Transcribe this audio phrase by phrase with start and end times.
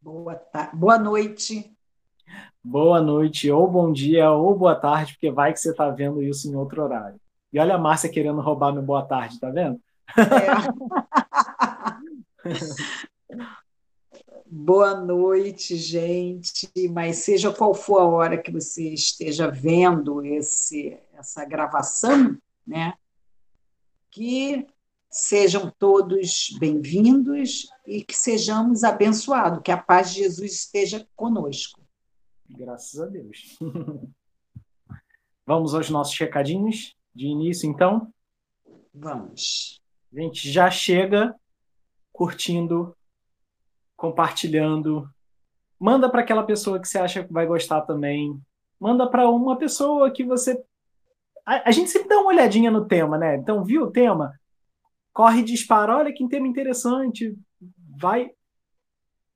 [0.00, 0.40] Boa,
[0.74, 1.76] boa noite.
[2.62, 6.50] Boa noite, ou bom dia, ou boa tarde, porque vai que você está vendo isso
[6.50, 7.20] em outro horário.
[7.52, 9.80] E olha a Márcia querendo roubar meu boa tarde, tá vendo?
[10.16, 10.68] É.
[14.50, 16.70] boa noite, gente.
[16.90, 22.94] Mas seja qual for a hora que você esteja vendo esse, essa gravação, né?
[24.10, 24.66] Que
[25.10, 31.80] sejam todos bem-vindos e que sejamos abençoados, que a paz de Jesus esteja conosco.
[32.48, 33.58] Graças a Deus.
[35.46, 38.12] Vamos aos nossos recadinhos de início, então?
[38.92, 39.80] Vamos.
[40.14, 41.34] A gente já chega
[42.12, 42.96] curtindo,
[43.98, 45.10] compartilhando.
[45.78, 48.40] Manda para aquela pessoa que você acha que vai gostar também.
[48.80, 50.62] Manda para uma pessoa que você.
[51.44, 53.36] A, a, gente sempre dá uma olhadinha no tema, né?
[53.36, 54.38] Então, viu o tema?
[55.12, 55.96] Corre e dispara.
[55.96, 57.36] Olha que tema interessante.
[58.00, 58.30] Vai.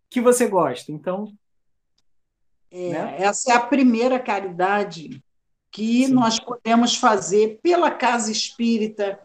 [0.09, 0.93] Que você gosta.
[0.93, 1.33] Então,
[2.71, 3.17] é, né?
[3.19, 5.23] Essa é a primeira caridade
[5.71, 6.13] que Sim.
[6.13, 9.19] nós podemos fazer pela casa espírita,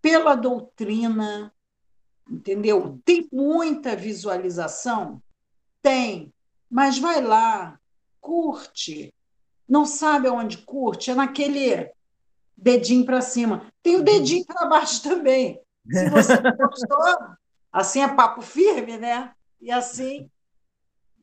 [0.00, 1.52] pela doutrina,
[2.28, 3.00] entendeu?
[3.04, 5.22] Tem muita visualização?
[5.82, 6.32] Tem,
[6.70, 7.78] mas vai lá,
[8.20, 9.12] curte.
[9.68, 11.10] Não sabe aonde curte?
[11.10, 11.90] É naquele
[12.56, 13.66] dedinho para cima.
[13.82, 15.60] Tem o dedinho para baixo também.
[15.90, 17.16] Se você gostou,
[17.72, 19.32] assim é papo firme, né?
[19.60, 20.30] E assim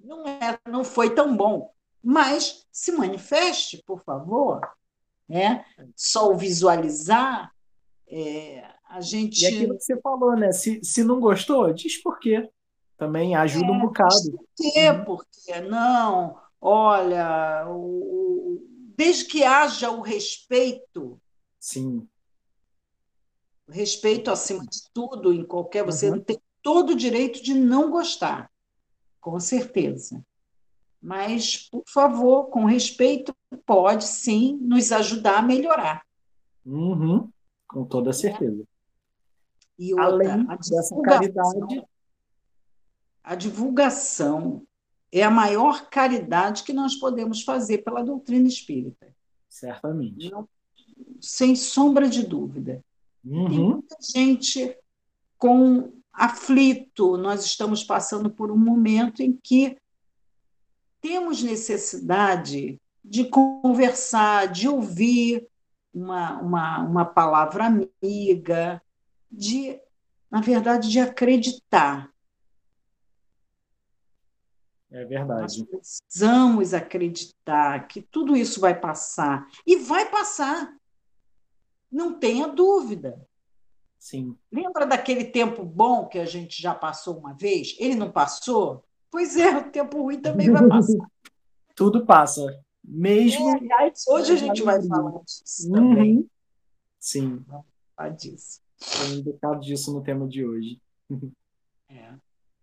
[0.06, 1.74] não, é, não foi tão bom.
[2.02, 4.62] Mas se manifeste, por favor.
[5.28, 5.66] Né?
[5.96, 7.52] Só o visualizar,
[8.08, 9.44] é, a gente.
[9.44, 10.52] E aquilo que você falou, né?
[10.52, 12.50] Se, se não gostou, diz por quê.
[12.98, 14.32] Também ajuda é, um bocado.
[14.32, 14.90] Por quê?
[14.90, 15.06] Uhum.
[15.06, 18.62] Porque não, olha, o,
[18.96, 21.20] desde que haja o respeito.
[21.60, 22.08] Sim.
[23.68, 25.84] Respeito acima de tudo, em qualquer.
[25.84, 26.22] Você uhum.
[26.22, 28.50] tem todo o direito de não gostar
[29.26, 30.24] com certeza.
[31.02, 36.06] Mas, por favor, com respeito, pode sim nos ajudar a melhorar.
[36.64, 37.30] Uhum,
[37.68, 38.64] com toda certeza.
[39.78, 41.84] E outra, Além dessa caridade.
[43.24, 44.66] A divulgação
[45.12, 49.14] é a maior caridade que nós podemos fazer pela doutrina espírita.
[49.50, 50.30] Certamente.
[50.30, 50.48] Não,
[51.20, 52.84] sem sombra de dúvida.
[53.24, 53.48] Uhum.
[53.48, 54.78] Tem muita gente
[55.38, 59.78] com aflito, nós estamos passando por um momento em que
[61.02, 65.48] temos necessidade de conversar, de ouvir
[65.94, 68.82] uma, uma, uma palavra amiga,
[69.36, 69.80] de,
[70.30, 72.12] na verdade, de acreditar.
[74.92, 75.60] É verdade.
[75.60, 79.48] Nós precisamos acreditar que tudo isso vai passar.
[79.66, 80.74] E vai passar.
[81.92, 83.28] Não tenha dúvida.
[84.00, 84.38] Sim.
[84.52, 87.76] Lembra daquele tempo bom que a gente já passou uma vez?
[87.80, 88.84] Ele não passou?
[89.10, 91.10] Pois é, o tempo ruim também vai passar.
[91.76, 92.64] Tudo passa.
[92.84, 93.50] Mesmo.
[93.50, 95.74] É, hoje a gente vai falar disso uhum.
[95.74, 96.30] também.
[97.00, 97.44] Sim.
[97.48, 98.65] Vamos falar disso.
[98.80, 100.80] Tem um bocado disso no tema de hoje.
[101.90, 102.14] É.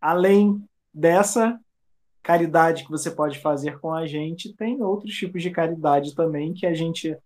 [0.00, 0.62] Além
[0.92, 1.58] dessa
[2.22, 6.66] caridade que você pode fazer com a gente, tem outros tipos de caridade também que
[6.66, 7.16] a gente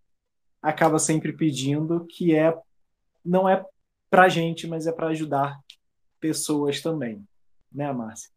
[0.62, 2.56] acaba sempre pedindo, que é
[3.24, 3.64] não é
[4.10, 5.58] para gente, mas é para ajudar
[6.20, 7.26] pessoas também,
[7.72, 8.30] né, Márcia?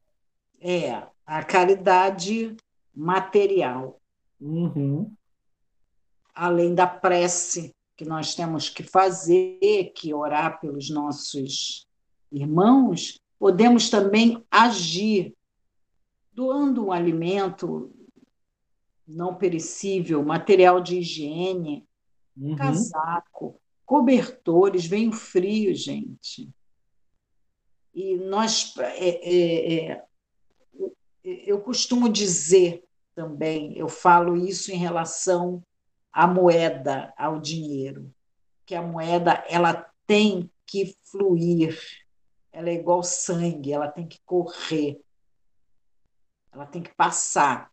[0.60, 2.58] É, a caridade
[2.94, 4.00] material.
[4.42, 5.14] Uhum.
[6.34, 11.86] Além da prece que nós temos que fazer, que orar pelos nossos
[12.32, 15.36] irmãos, podemos também agir,
[16.32, 17.94] doando um alimento
[19.06, 21.86] não perecível, material de higiene,
[22.38, 22.56] uhum.
[22.56, 26.50] casaco, cobertores, vem o frio, gente.
[27.94, 28.74] E nós.
[28.78, 30.06] É, é, é,
[31.26, 32.82] eu costumo dizer
[33.14, 35.62] também, eu falo isso em relação
[36.20, 38.14] à moeda, ao dinheiro,
[38.66, 41.80] que a moeda ela tem que fluir,
[42.52, 45.00] ela é igual sangue, ela tem que correr,
[46.52, 47.72] ela tem que passar.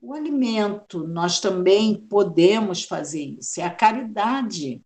[0.00, 4.80] O alimento, nós também podemos fazer isso, é a caridade.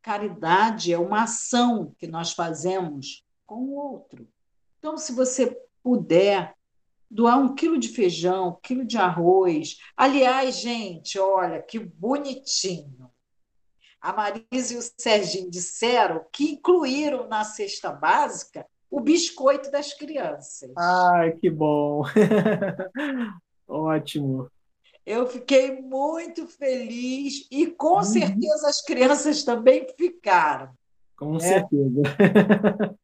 [0.00, 4.26] Caridade é uma ação que nós fazemos com o outro.
[4.78, 6.56] Então, se você puder
[7.10, 9.76] doar um quilo de feijão, um quilo de arroz.
[9.96, 13.10] Aliás, gente, olha que bonitinho.
[14.00, 20.70] A Marisa e o Serginho disseram que incluíram na cesta básica o biscoito das crianças.
[20.76, 22.02] Ai, que bom!
[23.66, 24.50] Ótimo.
[25.04, 28.02] Eu fiquei muito feliz e com uhum.
[28.02, 30.70] certeza as crianças também ficaram.
[31.16, 31.40] Com né?
[31.40, 32.02] certeza.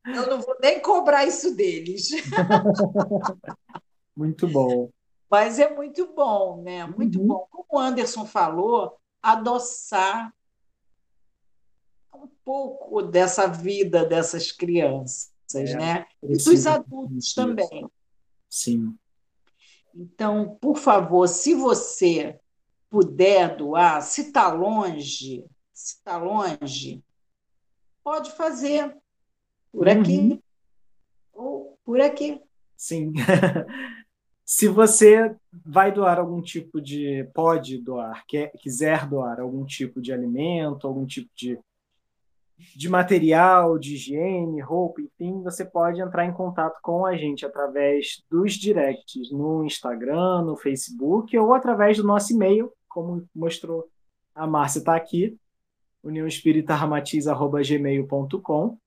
[0.07, 2.11] Eu não vou nem cobrar isso deles.
[4.17, 4.91] muito bom.
[5.31, 6.87] Mas é muito bom, né?
[6.87, 7.27] Muito uhum.
[7.27, 7.49] bom.
[7.51, 10.33] Como o Anderson falou, adoçar
[12.15, 16.07] um pouco dessa vida dessas crianças, é, né?
[16.23, 17.87] E dos adultos também.
[18.49, 18.97] Sim.
[19.95, 22.39] Então, por favor, se você
[22.89, 27.03] puder doar, se está longe, se está longe,
[28.03, 28.97] pode fazer
[29.73, 30.43] por aqui uhum.
[31.33, 32.41] ou por aqui.
[32.77, 33.13] Sim.
[34.45, 37.29] se você vai doar algum tipo de.
[37.35, 41.59] pode doar, quer, quiser doar algum tipo de alimento, algum tipo de
[42.77, 48.23] de material, de higiene, roupa, enfim, você pode entrar em contato com a gente através
[48.31, 53.91] dos directs no Instagram, no Facebook ou através do nosso e-mail, como mostrou
[54.35, 55.37] a Márcia está aqui,
[56.03, 58.79] uniãoespíritaramatiz.gmail.com.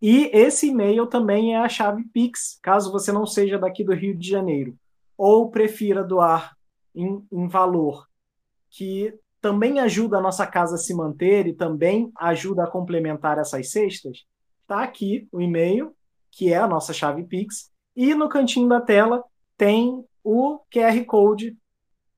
[0.00, 4.16] E esse e-mail também é a chave Pix, caso você não seja daqui do Rio
[4.16, 4.78] de Janeiro,
[5.18, 6.56] ou prefira doar
[6.94, 8.08] em, em valor
[8.70, 13.70] que também ajuda a nossa casa a se manter e também ajuda a complementar essas
[13.70, 14.24] cestas,
[14.62, 15.94] está aqui o e-mail,
[16.30, 19.24] que é a nossa chave Pix, e no cantinho da tela
[19.56, 21.56] tem o QR Code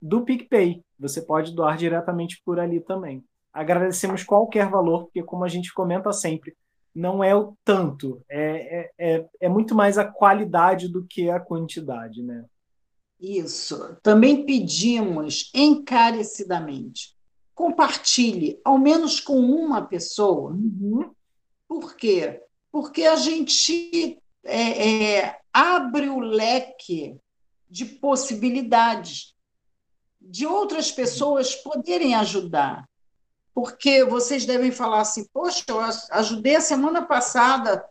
[0.01, 0.83] do PicPay.
[0.99, 3.23] Você pode doar diretamente por ali também.
[3.53, 6.55] Agradecemos qualquer valor, porque, como a gente comenta sempre,
[6.93, 11.39] não é o tanto, é, é, é, é muito mais a qualidade do que a
[11.39, 12.45] quantidade, né?
[13.21, 13.97] Isso.
[14.01, 17.15] Também pedimos encarecidamente.
[17.53, 20.51] Compartilhe, ao menos com uma pessoa.
[20.51, 21.13] Uhum.
[21.67, 22.41] Por quê?
[22.71, 27.15] Porque a gente é, é, abre o leque
[27.69, 29.35] de possibilidades
[30.19, 32.89] de outras pessoas poderem ajudar.
[33.53, 35.79] Porque vocês devem falar assim: poxa, eu
[36.11, 37.85] ajudei a semana passada,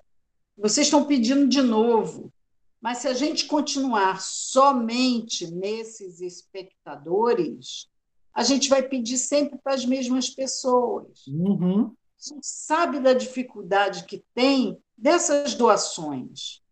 [0.56, 2.32] vocês estão pedindo de novo.
[2.80, 7.88] Mas se a gente continuar somente nesses espectadores,
[8.32, 11.26] a gente vai pedir sempre para as mesmas pessoas.
[11.26, 11.86] Uhum.
[11.88, 16.62] A gente sabe da dificuldade que tem dessas doações.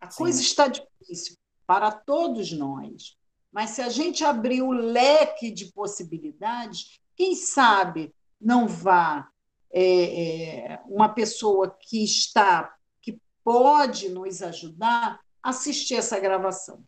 [0.00, 0.18] A Sim.
[0.18, 3.16] coisa está difícil para todos nós.
[3.52, 9.28] Mas se a gente abrir o leque de possibilidades, quem sabe não vá
[9.70, 16.82] é, é, uma pessoa que está, que pode nos ajudar, assistir essa gravação,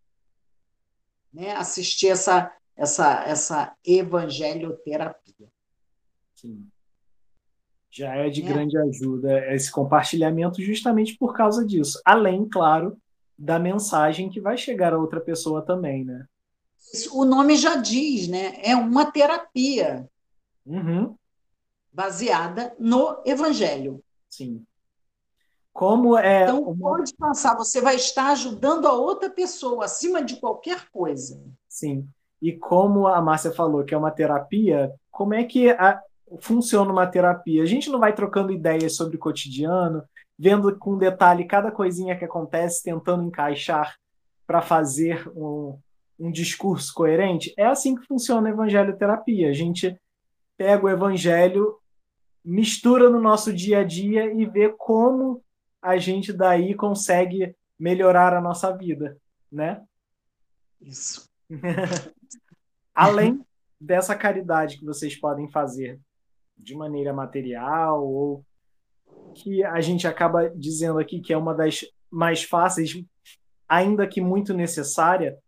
[1.32, 1.52] né?
[1.52, 5.48] assistir essa, essa, essa evangelioterapia.
[6.34, 6.66] Sim.
[7.90, 8.44] Já é de é.
[8.44, 12.00] grande ajuda esse compartilhamento justamente por causa disso.
[12.04, 13.00] Além, claro,
[13.38, 16.26] da mensagem que vai chegar a outra pessoa também, né?
[17.12, 18.54] O nome já diz, né?
[18.62, 20.08] É uma terapia
[20.66, 21.16] uhum.
[21.92, 24.02] baseada no Evangelho.
[24.28, 24.66] Sim.
[25.78, 26.42] Como é.
[26.42, 26.90] Então, uma...
[26.90, 31.40] pode passar, você vai estar ajudando a outra pessoa, acima de qualquer coisa.
[31.68, 32.04] Sim.
[32.42, 36.02] E como a Márcia falou que é uma terapia, como é que a...
[36.40, 37.62] funciona uma terapia?
[37.62, 40.02] A gente não vai trocando ideias sobre o cotidiano,
[40.36, 43.94] vendo com detalhe cada coisinha que acontece, tentando encaixar
[44.48, 45.78] para fazer um,
[46.18, 47.54] um discurso coerente?
[47.56, 49.48] É assim que funciona a evangelioterapia.
[49.48, 49.96] A gente
[50.56, 51.76] pega o evangelho,
[52.44, 55.40] mistura no nosso dia a dia e vê como
[55.82, 59.16] a gente daí consegue melhorar a nossa vida,
[59.50, 59.82] né?
[60.80, 61.28] Isso.
[62.94, 63.44] Além
[63.80, 66.00] dessa caridade que vocês podem fazer
[66.56, 68.44] de maneira material ou
[69.34, 72.92] que a gente acaba dizendo aqui que é uma das mais fáceis,
[73.68, 75.38] ainda que muito necessária,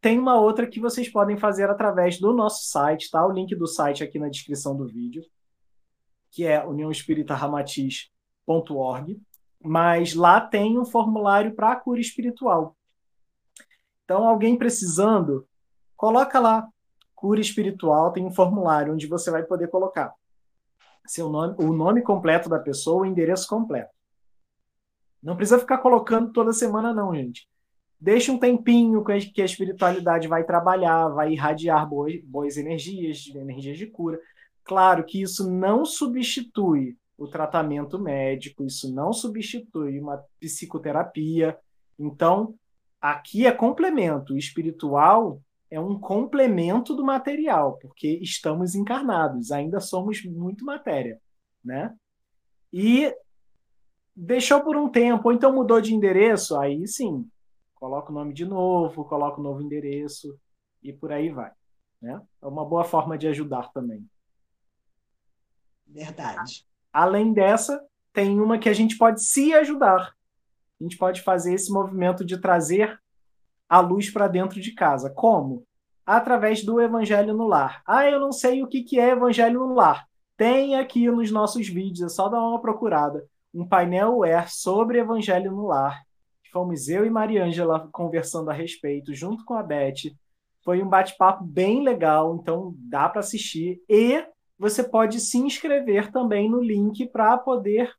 [0.00, 3.24] tem uma outra que vocês podem fazer através do nosso site, tá?
[3.24, 5.22] O link do site aqui na descrição do vídeo,
[6.30, 9.20] que é uniãoespíritaramatiz.org
[9.62, 12.76] mas lá tem um formulário para a cura espiritual.
[14.04, 15.46] Então, alguém precisando,
[15.96, 16.68] coloca lá
[17.14, 20.14] cura espiritual, tem um formulário onde você vai poder colocar
[21.06, 23.90] seu nome, o nome completo da pessoa, o endereço completo.
[25.22, 27.46] Não precisa ficar colocando toda semana, não, gente.
[28.00, 33.86] Deixa um tempinho que a espiritualidade vai trabalhar, vai irradiar boas, boas energias, energias de
[33.86, 34.18] cura.
[34.64, 41.58] Claro que isso não substitui o tratamento médico, isso não substitui uma psicoterapia.
[41.98, 42.54] Então,
[42.98, 44.32] aqui é complemento.
[44.32, 45.38] O espiritual
[45.70, 51.20] é um complemento do material, porque estamos encarnados, ainda somos muito matéria,
[51.62, 51.94] né?
[52.72, 53.14] E
[54.16, 57.30] deixou por um tempo, ou então mudou de endereço, aí sim,
[57.74, 60.40] coloca o nome de novo, coloca o novo endereço,
[60.82, 61.52] e por aí vai.
[62.00, 62.18] Né?
[62.40, 64.08] É uma boa forma de ajudar também.
[65.86, 66.69] Verdade.
[66.92, 67.82] Além dessa,
[68.12, 70.14] tem uma que a gente pode se ajudar.
[70.80, 72.98] A gente pode fazer esse movimento de trazer
[73.68, 75.10] a luz para dentro de casa.
[75.10, 75.64] Como?
[76.04, 77.82] Através do Evangelho no Lar.
[77.86, 80.06] Ah, eu não sei o que, é Evangelho no Lar.
[80.36, 83.24] Tem aqui nos nossos vídeos, é só dar uma procurada.
[83.54, 86.02] Um painel UER sobre Evangelho no Lar.
[86.50, 90.12] Fomos eu e Mariângela conversando a respeito, junto com a Beth.
[90.64, 93.80] Foi um bate-papo bem legal, então dá para assistir.
[93.88, 94.24] E
[94.60, 97.90] você pode se inscrever também no link para poder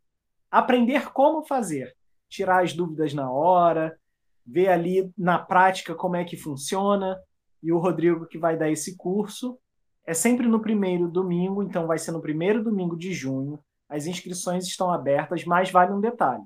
[0.52, 1.92] aprender como fazer.
[2.30, 3.98] Tirar as dúvidas na hora,
[4.46, 7.20] ver ali na prática como é que funciona.
[7.64, 9.58] E o Rodrigo que vai dar esse curso.
[10.06, 13.60] É sempre no primeiro domingo, então vai ser no primeiro domingo de junho.
[13.90, 16.44] As inscrições estão abertas, mas vale um detalhe.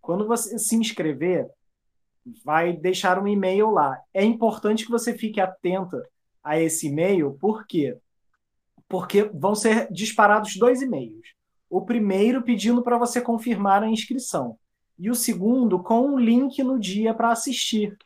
[0.00, 1.48] Quando você se inscrever,
[2.44, 4.00] vai deixar um e-mail lá.
[4.14, 6.00] É importante que você fique atenta
[6.44, 7.98] a esse e-mail, por quê?
[8.88, 11.34] Porque vão ser disparados dois e-mails.
[11.68, 14.58] O primeiro pedindo para você confirmar a inscrição,
[14.98, 17.96] e o segundo com um link no dia para assistir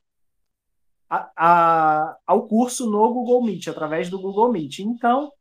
[1.09, 4.81] a, a, ao curso no Google Meet, através do Google Meet.
[4.81, 5.33] Então,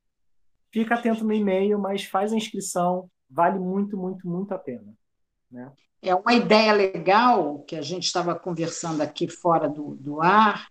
[0.72, 4.94] fica atento no e-mail, mas faz a inscrição, vale muito, muito, muito a pena.
[5.50, 5.72] Né?
[6.02, 10.68] É uma ideia legal que a gente estava conversando aqui fora do, do ar,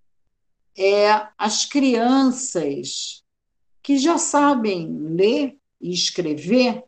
[0.77, 3.23] é as crianças
[3.83, 6.85] que já sabem ler e escrever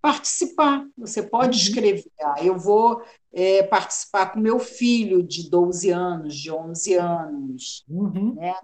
[0.00, 0.86] participar.
[0.98, 1.64] Você pode uhum.
[1.64, 7.84] escrever, ah, eu vou é, participar com meu filho de 12 anos, de 11 anos.
[7.88, 8.34] Uhum.
[8.34, 8.54] Né?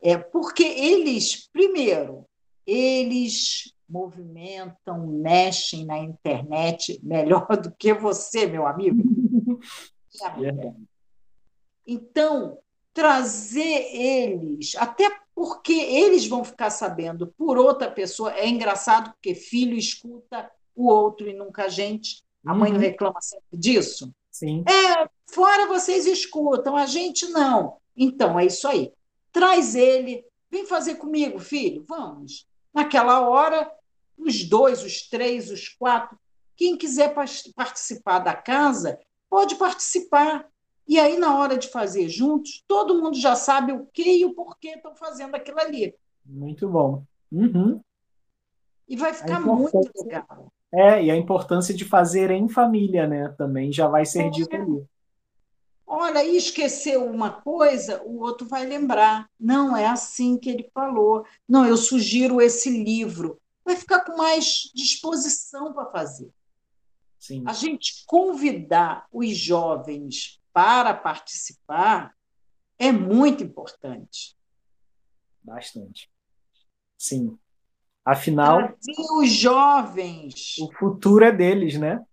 [0.00, 2.24] É, porque eles, primeiro,
[2.66, 9.02] eles movimentam, mexem na internet melhor do que você, meu amigo.
[11.90, 12.58] Então,
[12.92, 15.08] trazer eles, até
[15.38, 21.28] porque eles vão ficar sabendo por outra pessoa, é engraçado porque filho escuta o outro
[21.28, 22.24] e nunca a gente.
[22.44, 22.78] A mãe uhum.
[22.78, 24.12] reclama sempre disso?
[24.32, 24.64] Sim.
[24.68, 27.76] É, fora vocês escutam, a gente não.
[27.96, 28.92] Então, é isso aí.
[29.30, 32.44] Traz ele, vem fazer comigo, filho, vamos.
[32.74, 33.70] Naquela hora,
[34.18, 36.18] os dois, os três, os quatro,
[36.56, 37.14] quem quiser
[37.54, 38.98] participar da casa,
[39.30, 40.48] pode participar.
[40.88, 44.32] E aí, na hora de fazer juntos, todo mundo já sabe o que e o
[44.32, 45.94] porquê estão fazendo aquilo ali.
[46.24, 47.04] Muito bom.
[47.30, 47.80] Uhum.
[48.88, 50.50] E vai ficar muito legal.
[50.72, 53.28] É, e a importância de fazer em família, né?
[53.36, 54.30] Também já vai ser é.
[54.30, 54.82] dito ali.
[55.86, 59.28] Olha, e esqueceu uma coisa, o outro vai lembrar.
[59.38, 61.24] Não, é assim que ele falou.
[61.46, 63.38] Não, eu sugiro esse livro.
[63.62, 66.30] Vai ficar com mais disposição para fazer.
[67.18, 67.42] Sim.
[67.46, 72.12] A gente convidar os jovens para participar
[72.76, 74.36] é muito importante.
[75.40, 76.10] Bastante.
[76.98, 77.38] Sim.
[78.04, 78.76] Afinal,
[79.20, 80.58] os jovens.
[80.58, 82.04] O futuro é deles, né?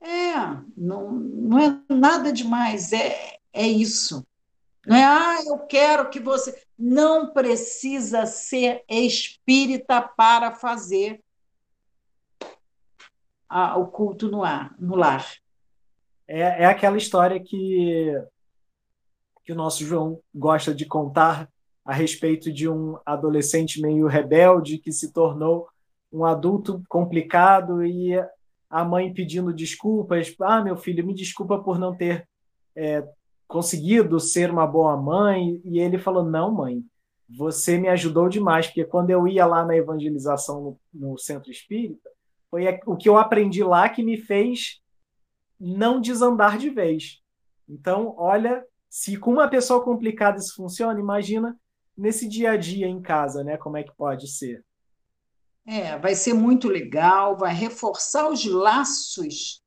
[0.00, 0.32] É,
[0.74, 4.26] não, não é nada demais, é, é isso.
[4.86, 6.58] Não é, ah, eu quero que você.
[6.78, 11.22] Não precisa ser espírita para fazer
[13.46, 15.39] a, o culto no, ar, no lar.
[16.32, 18.14] É, é aquela história que,
[19.44, 21.50] que o nosso João gosta de contar
[21.84, 25.66] a respeito de um adolescente meio rebelde que se tornou
[26.12, 28.12] um adulto complicado e
[28.70, 30.32] a mãe pedindo desculpas.
[30.40, 32.28] Ah, meu filho, me desculpa por não ter
[32.76, 33.04] é,
[33.48, 35.60] conseguido ser uma boa mãe.
[35.64, 36.80] E ele falou: Não, mãe,
[37.28, 42.08] você me ajudou demais, porque quando eu ia lá na evangelização no, no centro espírita,
[42.48, 44.80] foi o que eu aprendi lá que me fez
[45.60, 47.20] não desandar de vez.
[47.68, 51.56] Então, olha, se com uma pessoa complicada isso funciona, imagina
[51.96, 53.56] nesse dia a dia em casa, né?
[53.58, 54.64] Como é que pode ser?
[55.66, 59.62] É, vai ser muito legal, vai reforçar os laços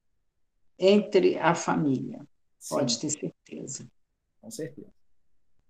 [0.78, 2.28] entre a família.
[2.60, 2.76] Sim.
[2.76, 3.88] Pode ter certeza.
[4.42, 4.92] Com certeza.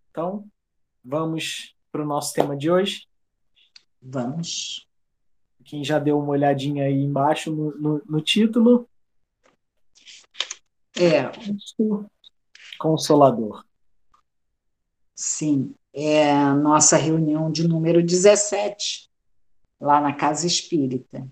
[0.10, 0.48] Então,
[1.04, 3.06] vamos para o nosso tema de hoje?
[4.02, 4.88] Vamos.
[5.66, 8.90] Quem já deu uma olhadinha aí embaixo no, no, no título.
[10.98, 11.32] É.
[12.80, 13.66] Consolador.
[15.16, 19.10] Sim é a nossa reunião de número 17,
[19.80, 21.28] lá na Casa Espírita.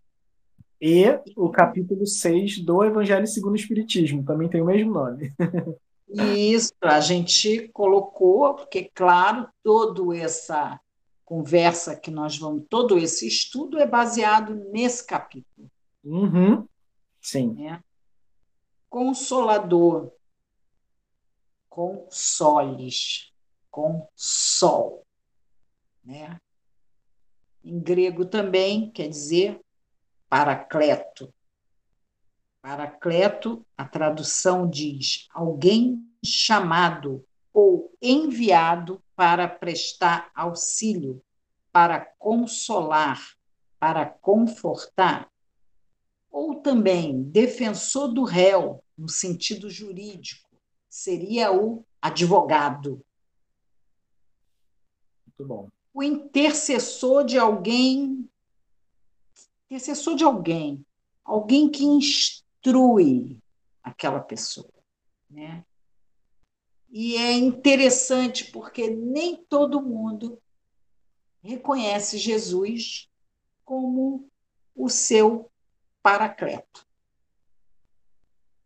[0.80, 5.34] E o capítulo 6 do Evangelho segundo o Espiritismo, também tem o mesmo nome.
[6.36, 10.80] Isso, a gente colocou, porque, claro, toda essa
[11.24, 15.72] conversa que nós vamos, todo esse estudo é baseado nesse capítulo.
[16.04, 16.68] Uhum.
[17.22, 17.68] Sim.
[17.68, 17.80] É.
[18.92, 20.12] Consolador,
[21.70, 23.32] consoles
[23.70, 25.08] com sol.
[26.04, 26.38] Né?
[27.64, 29.62] Em grego também quer dizer
[30.28, 31.34] paracleto.
[32.62, 41.24] Paracleto, a tradução diz alguém chamado ou enviado para prestar auxílio,
[41.72, 43.38] para consolar,
[43.80, 45.32] para confortar.
[46.32, 50.50] Ou também defensor do réu, no sentido jurídico,
[50.90, 53.04] seria o advogado.
[55.28, 55.70] Muito bom.
[55.94, 58.30] O intercessor de alguém,
[59.66, 60.86] intercessor de alguém,
[61.24, 63.38] alguém que instrui
[63.84, 64.72] aquela pessoa,
[65.30, 65.66] né?
[66.90, 70.42] E é interessante porque nem todo mundo
[71.42, 73.10] reconhece Jesus
[73.64, 74.30] como
[74.76, 75.51] o seu
[76.02, 76.86] paracleto.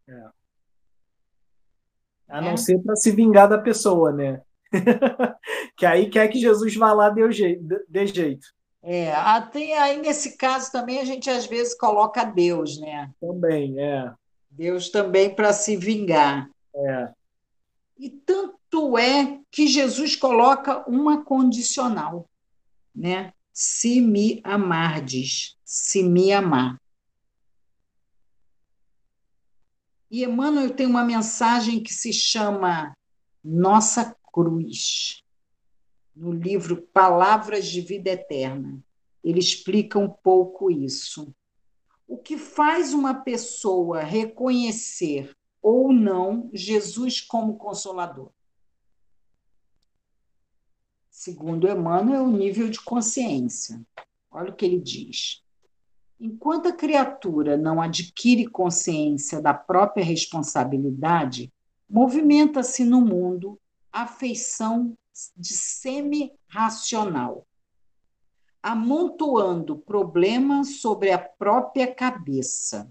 [0.08, 0.24] É.
[2.28, 2.58] A não é.
[2.58, 4.42] ser para se vingar da pessoa, né?
[5.78, 7.64] que aí quer que Jesus vá lá de jeito.
[7.88, 8.48] De jeito.
[8.82, 13.12] É, até aí nesse caso também a gente às vezes coloca Deus, né?
[13.20, 14.14] Também, é.
[14.50, 16.50] Deus também para se vingar.
[16.76, 17.10] É.
[17.98, 22.30] E tanto é que Jesus coloca uma condicional,
[22.94, 23.34] né?
[23.52, 26.80] Se me amardes, se me amar.
[30.10, 32.96] E Emmanuel tem uma mensagem que se chama
[33.44, 35.24] Nossa Cruz,
[36.16, 38.84] no livro Palavras de Vida Eterna.
[39.24, 41.34] Ele explica um pouco isso.
[42.08, 48.30] O que faz uma pessoa reconhecer ou não Jesus como consolador?
[51.10, 53.82] Segundo Emmanuel, é o nível de consciência.
[54.30, 55.45] Olha o que ele diz.
[56.20, 61.52] Enquanto a criatura não adquire consciência da própria responsabilidade,
[61.90, 63.60] movimenta-se no mundo
[63.92, 64.98] a feição
[65.36, 67.46] de semi-racional,
[68.64, 72.90] amontoando problemas sobre a própria cabeça.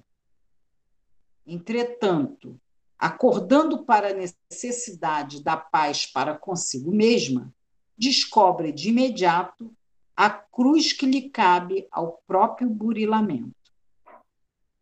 [1.46, 2.58] Entretanto,
[2.98, 7.52] acordando para a necessidade da paz para consigo mesma,
[7.96, 9.70] descobre de imediato
[10.16, 13.54] a cruz que lhe cabe ao próprio burilamento.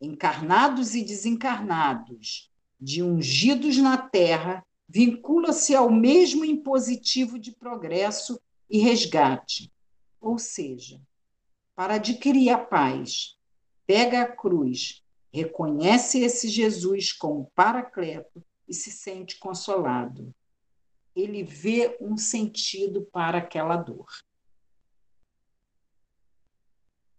[0.00, 9.72] Encarnados e desencarnados, de ungidos na terra, vincula-se ao mesmo impositivo de progresso e resgate.
[10.20, 11.00] Ou seja,
[11.74, 13.38] para adquirir a paz,
[13.86, 20.34] pega a cruz, reconhece esse Jesus como paracleto e se sente consolado.
[21.14, 24.06] Ele vê um sentido para aquela dor.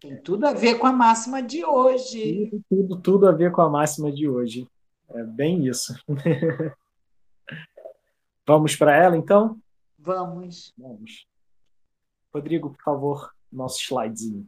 [0.03, 2.49] Tem tudo a ver com a máxima de hoje.
[2.49, 4.69] Tudo, tudo, tudo a ver com a máxima de hoje.
[5.11, 5.93] É bem isso.
[8.45, 9.57] Vamos para ela, então?
[9.97, 10.73] Vamos.
[10.77, 11.25] Vamos.
[12.33, 14.45] Rodrigo, por favor, nosso slidezinho.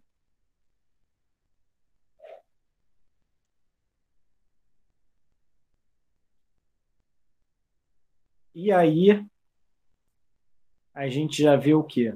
[8.54, 9.26] E aí,
[10.94, 12.13] a gente já vê o quê?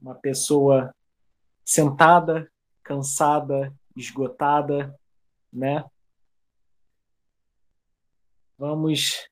[0.00, 0.94] Uma pessoa
[1.68, 2.50] sentada,
[2.82, 4.98] cansada, esgotada,
[5.52, 5.84] né?
[8.56, 9.28] Vamos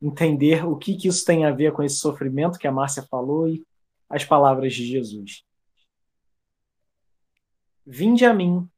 [0.00, 3.48] entender o que, que isso tem a ver com esse sofrimento que a Márcia falou
[3.48, 3.66] e
[4.08, 5.44] as palavras de Jesus.
[7.84, 8.70] Vinde a mim,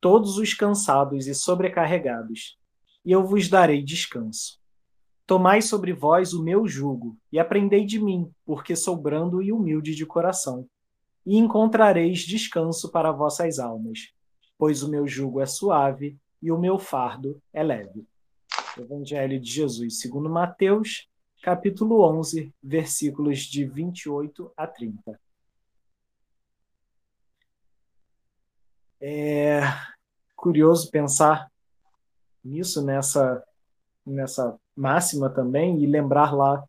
[0.00, 2.56] todos os cansados e sobrecarregados,
[3.04, 4.60] e eu vos darei descanso.
[5.26, 9.96] Tomai sobre vós o meu jugo e aprendei de mim, porque sou brando e humilde
[9.96, 10.68] de coração
[11.24, 14.12] e encontrareis descanso para vossas almas,
[14.58, 18.06] pois o meu jugo é suave e o meu fardo é leve.
[18.78, 21.08] Evangelho de Jesus, segundo Mateus,
[21.42, 25.20] capítulo 11, versículos de 28 a 30.
[29.00, 29.60] É
[30.36, 31.50] curioso pensar
[32.44, 33.44] nisso nessa
[34.04, 36.64] nessa máxima também e lembrar lá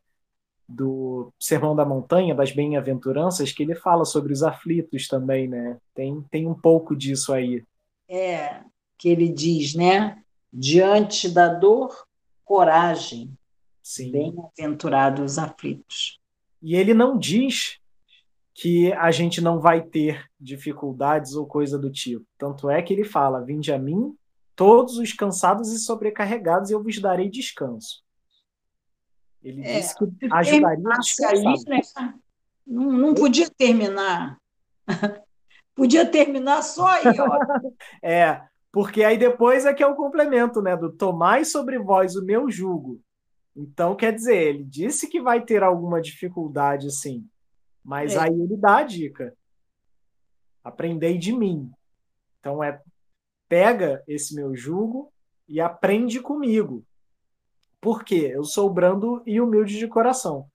[0.67, 5.77] do Sermão da Montanha, das Bem-aventuranças, que ele fala sobre os aflitos também, né?
[5.93, 7.63] Tem, tem um pouco disso aí.
[8.09, 8.61] É,
[8.97, 10.21] que ele diz, né?
[10.51, 12.05] Diante da dor,
[12.45, 13.31] coragem.
[14.11, 16.19] Bem-aventurados os aflitos.
[16.61, 17.77] E ele não diz
[18.53, 22.25] que a gente não vai ter dificuldades ou coisa do tipo.
[22.37, 24.15] Tanto é que ele fala: Vinde a mim,
[24.55, 28.01] todos os cansados e sobrecarregados, e eu vos darei descanso.
[29.43, 31.81] Ele é, disse que ajudaria a aí, né?
[32.65, 34.37] não, não podia terminar.
[35.75, 37.39] podia terminar só aí, ó.
[38.01, 40.77] é, porque aí depois é que é o complemento, né?
[40.77, 43.01] Do tomai sobre vós o meu jugo.
[43.55, 47.27] Então, quer dizer, ele disse que vai ter alguma dificuldade, sim.
[47.83, 48.19] Mas é.
[48.19, 49.35] aí ele dá a dica.
[50.63, 51.69] Aprendei de mim.
[52.39, 52.81] Então é
[53.47, 55.13] pega esse meu jugo
[55.47, 56.83] e aprende comigo.
[57.83, 58.31] Por quê?
[58.33, 60.47] Eu sou brando e humilde de coração.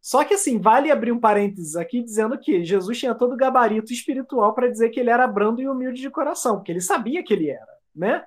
[0.00, 3.92] Só que assim, vale abrir um parênteses aqui dizendo que Jesus tinha todo o gabarito
[3.92, 7.34] espiritual para dizer que ele era brando e humilde de coração, porque ele sabia que
[7.34, 8.24] ele era, né?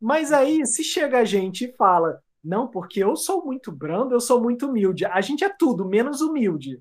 [0.00, 4.20] Mas aí, se chega a gente e fala, não, porque eu sou muito brando, eu
[4.20, 5.04] sou muito humilde.
[5.04, 6.80] A gente é tudo, menos humilde.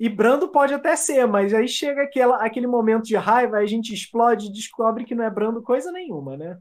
[0.00, 3.92] E brando pode até ser, mas aí chega aquela, aquele momento de raiva, a gente
[3.92, 6.56] explode e descobre que não é brando coisa nenhuma, né?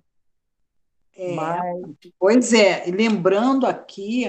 [1.18, 1.82] É, mas...
[2.20, 4.26] Pois é, lembrando aqui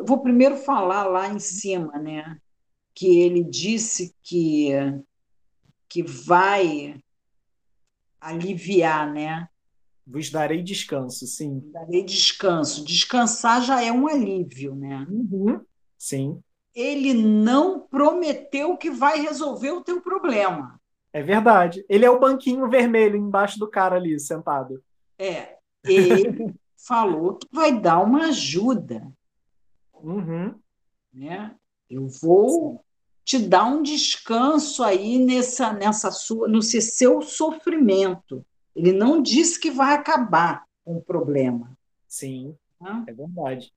[0.00, 2.38] eu vou primeiro falar lá em cima, né?
[2.94, 4.70] Que ele disse que,
[5.86, 6.98] que vai
[8.18, 9.46] aliviar, né?
[10.06, 11.60] Vos darei descanso, sim.
[11.70, 12.82] Darei descanso.
[12.82, 15.06] Descansar já é um alívio, né?
[15.08, 15.60] Uhum.
[15.98, 16.42] Sim.
[16.74, 20.80] Ele não prometeu que vai resolver o teu problema.
[21.12, 21.84] É verdade.
[21.90, 24.82] Ele é o banquinho vermelho embaixo do cara ali, sentado.
[25.18, 25.58] É.
[25.84, 29.10] Ele falou que vai dar uma ajuda.
[29.94, 30.54] Uhum.
[31.12, 31.54] Né?
[31.88, 32.84] Eu vou
[33.24, 38.44] te dar um descanso aí nessa, nessa sua, no seu sofrimento.
[38.74, 41.76] Ele não disse que vai acabar com o problema.
[42.08, 43.04] Sim, né?
[43.06, 43.72] é verdade.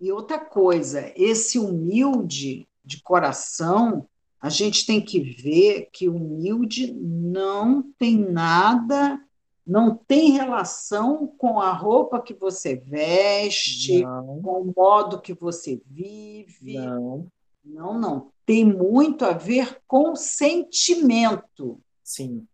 [0.00, 4.08] E outra coisa, esse humilde de coração,
[4.40, 9.20] a gente tem que ver que humilde não tem nada
[9.68, 14.40] não tem relação com a roupa que você veste, não.
[14.40, 16.78] com o modo que você vive.
[16.78, 17.26] Não.
[17.62, 18.30] Não, não.
[18.46, 21.78] Tem muito a ver com sentimento.
[22.02, 22.46] Sim.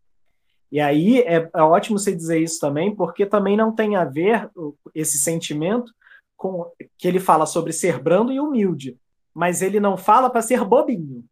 [0.72, 4.50] E aí é, é ótimo você dizer isso também, porque também não tem a ver
[4.92, 5.94] esse sentimento
[6.37, 8.98] com que ele fala sobre ser brando e humilde,
[9.33, 11.24] mas ele não fala para ser bobinho,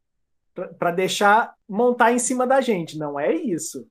[0.78, 2.96] para deixar montar em cima da gente.
[2.96, 3.84] Não é isso.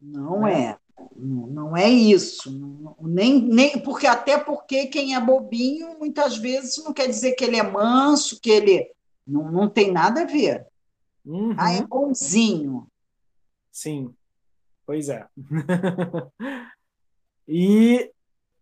[0.00, 0.70] Não né?
[0.70, 0.85] é.
[1.14, 2.50] Não, é isso.
[3.00, 7.56] Nem, nem, porque Até porque quem é bobinho, muitas vezes, não quer dizer que ele
[7.56, 8.90] é manso, que ele.
[9.26, 10.66] Não, não tem nada a ver.
[11.24, 11.54] Uhum.
[11.58, 12.86] Ah, é bonzinho.
[13.72, 14.14] Sim,
[14.86, 15.26] pois é.
[17.48, 18.10] e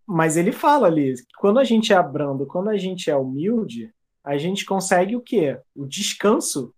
[0.07, 3.93] mas ele fala ali, quando a gente é brando, quando a gente é humilde,
[4.23, 5.61] a gente consegue o quê?
[5.75, 6.75] O descanso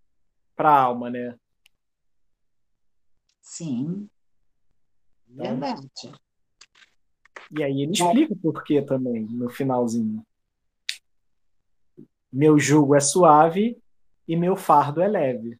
[0.55, 1.37] para a alma, né?
[3.41, 4.09] Sim.
[5.37, 5.91] Verdade.
[7.51, 10.27] E aí ele explica o porquê também, no finalzinho.
[12.33, 13.81] Meu jugo é suave
[14.27, 15.59] e meu fardo é leve.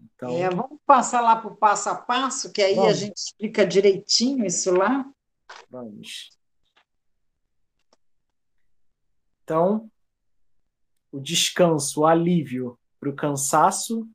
[0.00, 2.90] Então, é, vamos passar lá para o passo a passo, que aí vamos.
[2.90, 5.08] a gente explica direitinho isso lá.
[5.70, 6.30] Vamos.
[9.44, 9.90] Então,
[11.12, 14.08] o descanso, o alívio para o cansaço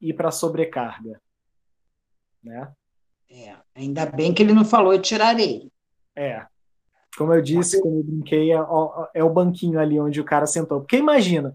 [0.00, 1.20] e para a sobrecarga.
[2.42, 2.72] Né?
[3.30, 5.70] É, ainda bem que ele não falou, eu tirarei.
[6.16, 6.46] É.
[7.16, 8.58] Como eu disse, quando eu brinquei, é,
[9.14, 10.80] é, o banquinho ali onde o cara sentou.
[10.80, 11.54] Porque imagina,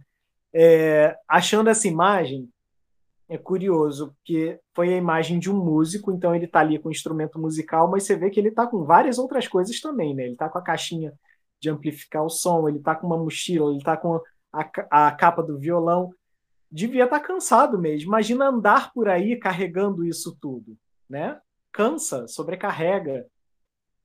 [0.54, 2.50] é, achando essa imagem,
[3.30, 6.92] é curioso, porque foi a imagem de um músico, então ele está ali com o
[6.92, 10.24] instrumento musical, mas você vê que ele está com várias outras coisas também, né?
[10.24, 11.14] Ele está com a caixinha
[11.60, 15.42] de amplificar o som, ele está com uma mochila, ele está com a, a capa
[15.42, 16.14] do violão.
[16.70, 18.10] Devia estar tá cansado mesmo.
[18.10, 20.78] Imagina andar por aí carregando isso tudo,
[21.10, 21.40] né?
[21.74, 23.28] Cansa, sobrecarrega.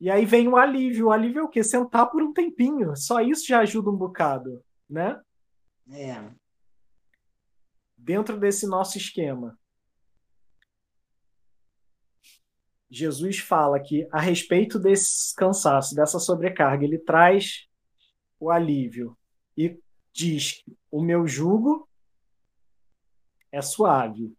[0.01, 1.07] E aí vem o alívio.
[1.07, 1.63] O alívio é o quê?
[1.63, 2.97] Sentar por um tempinho.
[2.97, 5.21] Só isso já ajuda um bocado, né?
[5.91, 6.31] É.
[7.97, 9.59] Dentro desse nosso esquema.
[12.91, 17.69] Jesus fala que a respeito desse cansaço, dessa sobrecarga, ele traz
[18.41, 19.17] o alívio
[19.55, 19.79] e
[20.11, 21.87] diz: "O meu jugo
[23.53, 24.38] é suave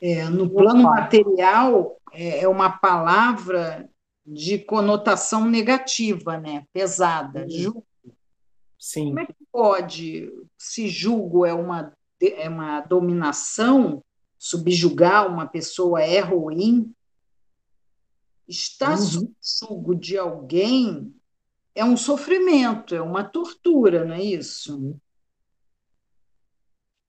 [0.00, 3.88] é, no plano material, é, é uma palavra
[4.26, 6.66] de conotação negativa, né?
[6.72, 7.84] pesada, julgo.
[8.78, 9.06] Sim.
[9.06, 14.02] Como é que pode, se julgo é uma, é uma dominação,
[14.38, 16.94] subjugar uma pessoa é ruim,
[18.46, 19.04] estar uhum.
[19.06, 21.14] sob julgo de alguém
[21.74, 24.96] é um sofrimento, é uma tortura, não é isso?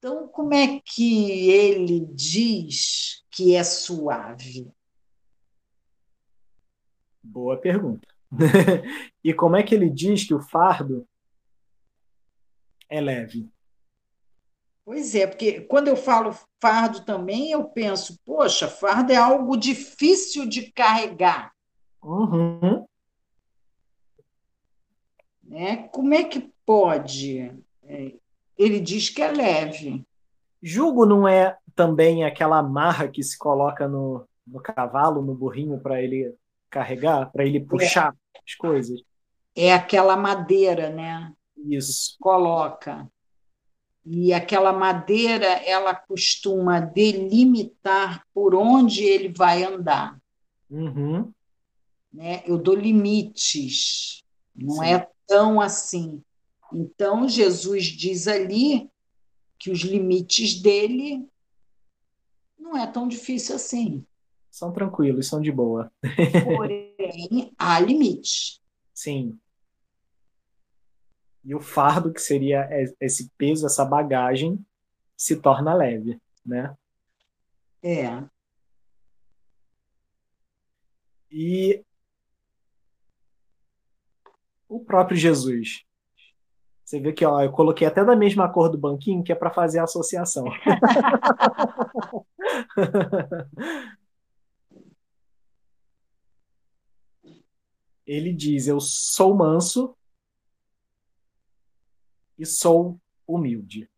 [0.05, 4.71] Então, como é que ele diz que é suave?
[7.23, 8.07] Boa pergunta.
[9.23, 11.07] e como é que ele diz que o fardo
[12.87, 13.49] é leve?
[14.85, 20.47] Pois é, porque quando eu falo fardo também, eu penso, poxa, fardo é algo difícil
[20.47, 21.51] de carregar.
[22.03, 22.85] Uhum.
[25.43, 25.87] Né?
[25.87, 27.51] Como é que pode?
[28.57, 30.05] É, Ele diz que é leve.
[30.61, 36.01] Jugo não é também aquela marra que se coloca no, no cavalo, no burrinho, para
[36.01, 36.33] ele
[36.69, 38.39] carregar, para ele puxar é.
[38.45, 39.01] as coisas?
[39.55, 41.31] É aquela madeira, né?
[41.55, 42.15] Isso.
[42.19, 43.09] Coloca.
[44.05, 50.19] E aquela madeira, ela costuma delimitar por onde ele vai andar.
[50.69, 51.31] Uhum.
[52.13, 52.43] Né?
[52.45, 54.23] Eu dou limites,
[54.55, 54.93] não Sim.
[54.93, 56.21] é tão assim.
[56.77, 58.91] Então, Jesus diz ali
[59.57, 61.25] que os limites dele
[62.59, 64.05] não é tão difícil assim.
[64.51, 65.89] São tranquilos, são de boa.
[66.43, 68.61] Porém, há limites.
[68.93, 69.39] Sim.
[71.45, 72.67] E o fardo, que seria
[72.99, 74.59] esse peso, essa bagagem,
[75.15, 76.75] se torna leve, né?
[77.81, 78.21] É.
[81.31, 81.81] E
[84.67, 85.85] o próprio Jesus.
[86.85, 89.49] Você vê que ó, eu coloquei até da mesma cor do banquinho, que é para
[89.49, 90.45] fazer a associação.
[98.05, 99.97] Ele diz: Eu sou manso
[102.37, 103.89] e sou humilde.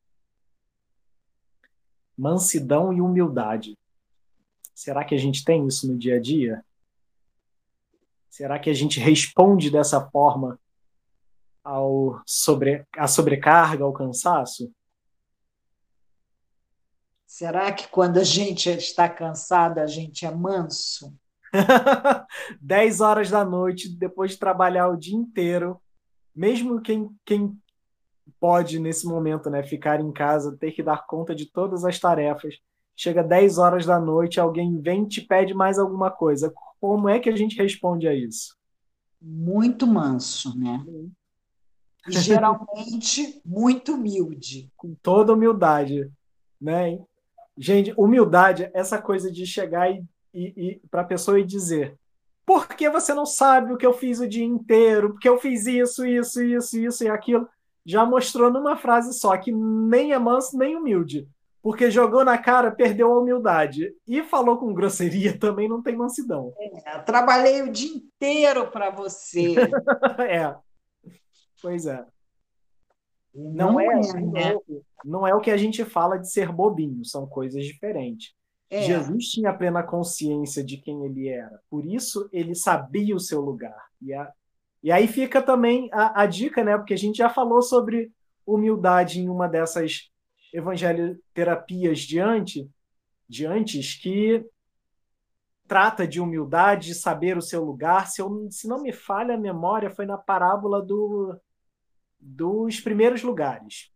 [2.18, 3.78] Mansidão e humildade.
[4.74, 6.64] Será que a gente tem isso no dia a dia?
[8.30, 10.58] Será que a gente responde dessa forma
[11.68, 14.72] ao sobre, à sobrecarga, ao cansaço?
[17.26, 21.14] Será que quando a gente está cansado, a gente é manso?
[22.62, 25.80] 10 horas da noite, depois de trabalhar o dia inteiro,
[26.34, 27.60] mesmo quem, quem
[28.40, 32.56] pode, nesse momento, né, ficar em casa, ter que dar conta de todas as tarefas,
[32.96, 36.54] chega 10 horas da noite, alguém vem e te pede mais alguma coisa.
[36.80, 38.56] Como é que a gente responde a isso?
[39.22, 40.82] Muito manso, né?
[42.08, 44.72] E geralmente muito humilde.
[44.76, 46.12] Com toda humildade,
[46.60, 47.00] né?
[47.58, 51.98] Gente, humildade, essa coisa de chegar e, e, e para a pessoa e dizer:
[52.46, 55.12] por que você não sabe o que eu fiz o dia inteiro?
[55.12, 57.48] Porque eu fiz isso, isso, isso, isso e aquilo.
[57.86, 61.28] Já mostrou numa frase só que nem é manso nem humilde
[61.68, 63.94] porque jogou na cara, perdeu a humildade.
[64.08, 66.54] E falou com grosseria, também não tem mansidão.
[66.86, 69.54] É, trabalhei o dia inteiro para você.
[70.30, 70.56] é.
[71.62, 72.06] Pois é.
[73.34, 74.58] Não, não é, é né?
[75.06, 78.34] não é o que a gente fala de ser bobinho, são coisas diferentes.
[78.70, 78.82] É.
[78.82, 83.88] Jesus tinha plena consciência de quem ele era, por isso ele sabia o seu lugar.
[84.02, 84.32] E, a,
[84.84, 86.78] e aí fica também a, a dica, né?
[86.78, 88.12] Porque a gente já falou sobre
[88.46, 90.10] humildade em uma dessas
[90.54, 92.70] evangelho-terapias de, ante,
[93.30, 94.44] de antes que
[95.68, 98.08] trata de humildade, de saber o seu lugar.
[98.08, 101.38] Se, eu, se não me falha a memória, foi na parábola do,
[102.20, 103.92] dos primeiros lugares.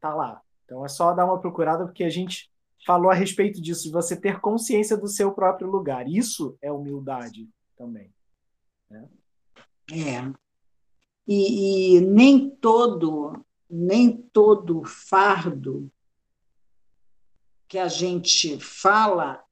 [0.00, 0.40] Tá lá.
[0.64, 2.50] Então é só dar uma procurada, porque a gente
[2.86, 6.08] falou a respeito disso, de você ter consciência do seu próprio lugar.
[6.08, 8.12] Isso é humildade também.
[8.90, 9.08] Né?
[9.92, 10.32] É.
[11.26, 15.90] E, e nem todo nem todo fardo
[17.66, 19.42] que a gente fala,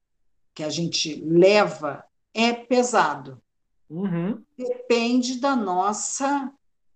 [0.54, 2.04] que a gente leva,
[2.34, 3.42] é pesado.
[3.88, 4.44] Uhum.
[4.58, 6.52] Depende da nossa.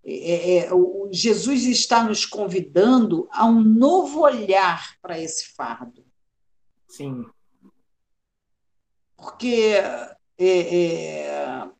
[0.07, 6.05] É, é, o Jesus está nos convidando a um novo olhar para esse fardo.
[6.87, 7.25] Sim.
[9.17, 9.77] Porque
[10.37, 11.71] é, é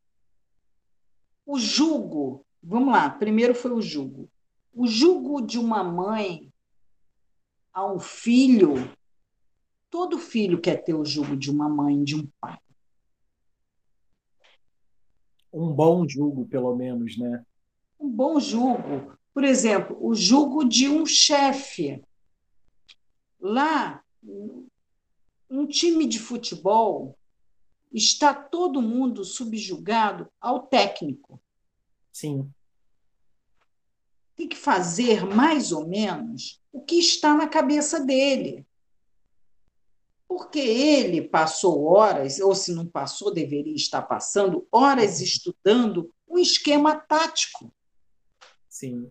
[1.47, 4.31] o jugo, vamos lá, primeiro foi o jugo.
[4.73, 6.51] O jugo de uma mãe
[7.73, 8.91] a um filho,
[9.91, 12.59] todo filho quer ter o jugo de uma mãe, de um pai.
[15.53, 17.45] Um bom jugo, pelo menos, né?
[18.05, 19.17] Um bom jugo.
[19.33, 22.03] Por exemplo, o jugo de um chefe.
[23.41, 24.03] Lá,
[25.51, 27.19] um time de futebol
[27.93, 31.41] está todo mundo subjugado ao técnico.
[32.13, 32.51] Sim
[34.37, 38.67] tem que fazer mais ou menos o que está na cabeça dele.
[40.27, 46.97] Porque ele passou horas, ou se não passou, deveria estar passando horas estudando um esquema
[46.97, 47.73] tático.
[48.75, 49.09] Sim.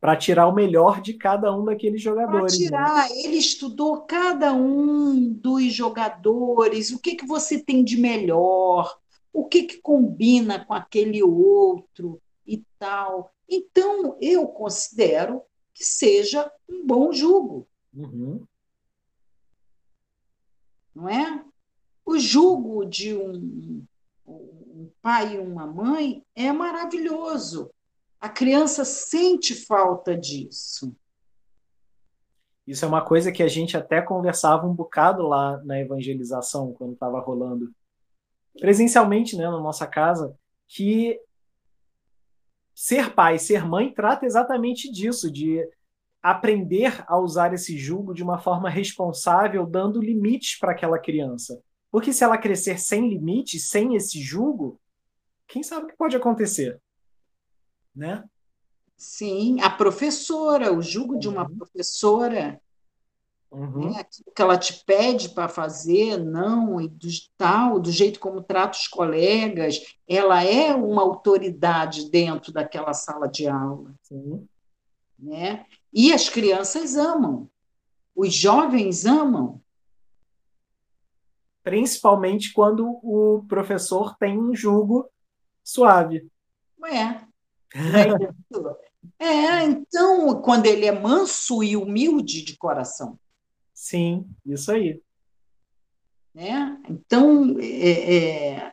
[0.00, 2.56] Para tirar o melhor de cada um daqueles jogadores.
[2.56, 3.22] Para tirar, né?
[3.24, 8.96] ele estudou cada um dos jogadores, o que, que você tem de melhor,
[9.32, 13.34] o que, que combina com aquele outro e tal.
[13.48, 15.42] Então, eu considero
[15.74, 17.66] que seja um bom jugo.
[17.92, 18.44] Uhum.
[20.94, 21.44] Não é?
[22.06, 23.84] O jugo de um,
[24.24, 27.72] um pai e uma mãe é maravilhoso.
[28.20, 30.94] A criança sente falta disso.
[32.66, 36.92] Isso é uma coisa que a gente até conversava um bocado lá na evangelização, quando
[36.92, 37.72] estava rolando
[38.60, 40.36] presencialmente né, na nossa casa,
[40.68, 41.18] que
[42.74, 45.66] ser pai, ser mãe trata exatamente disso, de
[46.22, 51.60] aprender a usar esse jugo de uma forma responsável, dando limites para aquela criança.
[51.90, 54.78] Porque se ela crescer sem limites, sem esse jugo,
[55.48, 56.80] quem sabe o que pode acontecer?
[57.94, 58.24] Né?
[58.96, 61.56] Sim, a professora, o jugo de uma uhum.
[61.56, 62.60] professora,
[63.50, 63.92] uhum.
[63.92, 68.78] né, que ela te pede para fazer, não, e do, tal, do jeito como trata
[68.78, 73.94] os colegas, ela é uma autoridade dentro daquela sala de aula.
[74.02, 74.46] Sim.
[75.18, 75.64] Né?
[75.92, 77.48] E as crianças amam,
[78.14, 79.60] os jovens amam
[81.62, 85.08] principalmente quando o professor tem um jugo
[85.62, 86.28] suave.
[86.86, 87.29] É.
[89.18, 93.18] É, então, quando ele é manso e humilde de coração.
[93.72, 95.00] Sim, isso aí.
[96.34, 96.80] Né?
[96.88, 98.72] Então, é, é,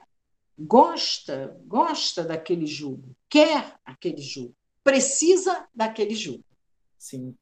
[0.57, 6.43] gosta, gosta daquele jugo, quer aquele jugo, precisa daquele jugo.
[6.97, 7.35] Sim.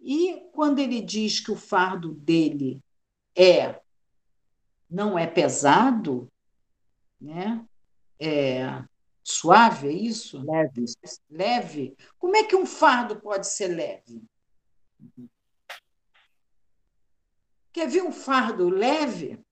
[0.00, 2.82] E quando ele diz que o fardo dele
[3.36, 3.80] é
[4.88, 6.30] não é pesado,
[7.20, 7.64] né?
[8.18, 8.84] É
[9.24, 10.38] suave, é isso?
[10.44, 10.84] Leve.
[11.30, 11.96] Leve.
[12.18, 14.22] Como é que um fardo pode ser leve?
[17.72, 19.42] Quer ver um fardo leve?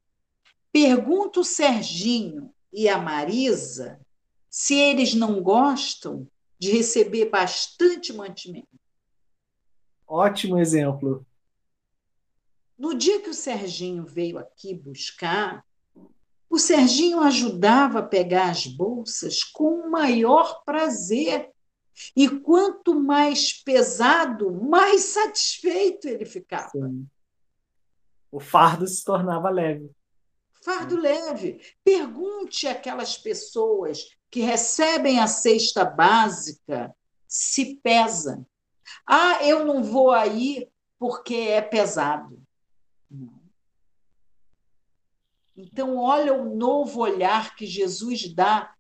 [0.71, 4.01] Pergunta o Serginho e a Marisa
[4.49, 8.69] se eles não gostam de receber bastante mantimento.
[10.07, 11.27] Ótimo exemplo.
[12.79, 15.65] No dia que o Serginho veio aqui buscar,
[16.53, 21.51] o Serginho ajudava a pegar as bolsas com o maior prazer.
[22.15, 26.69] E quanto mais pesado, mais satisfeito ele ficava.
[26.73, 27.07] Sim.
[28.31, 29.91] O fardo se tornava leve.
[30.63, 31.59] Fardo leve.
[31.83, 36.95] Pergunte àquelas pessoas que recebem a cesta básica
[37.27, 38.47] se pesa.
[39.07, 42.42] Ah, eu não vou aí porque é pesado.
[45.63, 48.73] Então, olha o novo olhar que Jesus dá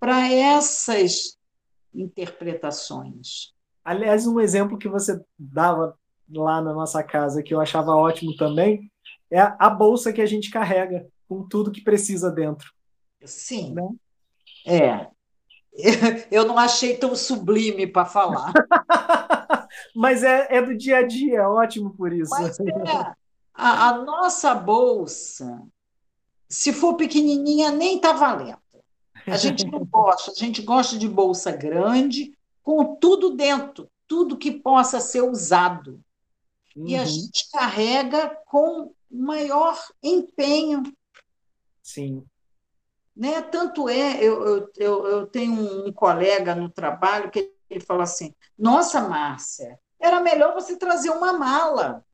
[0.00, 1.36] para essas
[1.94, 3.52] interpretações.
[3.84, 5.96] Aliás, um exemplo que você dava
[6.30, 8.90] lá na nossa casa, que eu achava ótimo também,
[9.30, 12.72] é a bolsa que a gente carrega, com tudo que precisa dentro.
[13.24, 13.74] Sim.
[13.74, 13.88] Né?
[14.66, 15.06] É.
[16.30, 18.52] Eu não achei tão sublime para falar.
[19.94, 22.30] Mas é, é, do dia a dia, é ótimo por isso.
[22.30, 22.64] Mas é,
[23.54, 25.62] a, a nossa bolsa,
[26.52, 28.60] se for pequenininha, nem está valendo.
[29.26, 34.50] A gente não gosta, a gente gosta de bolsa grande, com tudo dentro, tudo que
[34.50, 35.98] possa ser usado.
[36.76, 36.86] Uhum.
[36.86, 37.06] E a uhum.
[37.06, 40.82] gente carrega com maior empenho.
[41.82, 42.22] Sim.
[43.16, 43.40] Né?
[43.40, 49.08] Tanto é, eu, eu, eu tenho um colega no trabalho que ele fala assim: Nossa,
[49.08, 52.04] Márcia, era melhor você trazer uma mala.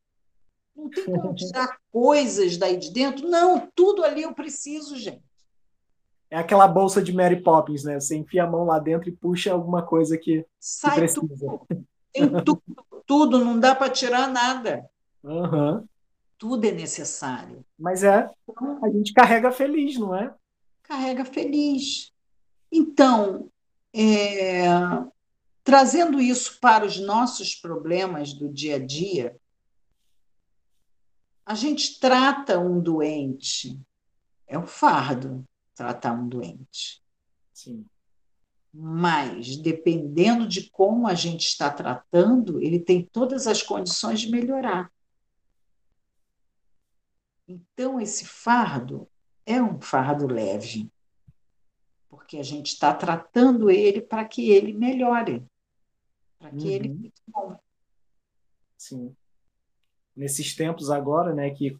[0.79, 3.27] Não tem como tirar coisas daí de dentro?
[3.27, 5.21] Não, tudo ali eu preciso, gente.
[6.31, 7.99] É aquela bolsa de Mary Poppins, né?
[7.99, 11.25] Você enfia a mão lá dentro e puxa alguma coisa que, Sai que precisa.
[11.25, 11.85] Tudo.
[12.13, 12.61] Tem tudo,
[13.05, 14.87] tudo, não dá para tirar nada.
[15.23, 15.83] Uhum.
[16.37, 17.65] Tudo é necessário.
[17.77, 18.29] Mas é,
[18.81, 20.33] a gente carrega feliz, não é?
[20.83, 22.11] Carrega feliz.
[22.71, 23.49] Então,
[23.93, 24.63] é,
[25.63, 29.35] trazendo isso para os nossos problemas do dia a dia,
[31.49, 33.81] a gente trata um doente,
[34.45, 37.03] é um fardo tratar um doente.
[37.51, 37.87] Sim.
[38.71, 44.93] Mas, dependendo de como a gente está tratando, ele tem todas as condições de melhorar.
[47.47, 49.09] Então, esse fardo
[49.43, 50.87] é um fardo leve,
[52.09, 55.43] porque a gente está tratando ele para que ele melhore,
[56.37, 56.69] para que uhum.
[56.69, 57.59] ele fique bom.
[58.77, 59.15] Sim
[60.19, 61.77] nesses tempos agora, né, que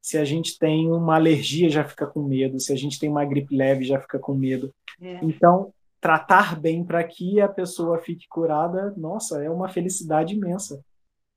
[0.00, 3.24] se a gente tem uma alergia já fica com medo, se a gente tem uma
[3.24, 4.72] gripe leve já fica com medo.
[5.00, 5.18] É.
[5.22, 10.82] Então, tratar bem para que a pessoa fique curada, nossa, é uma felicidade imensa.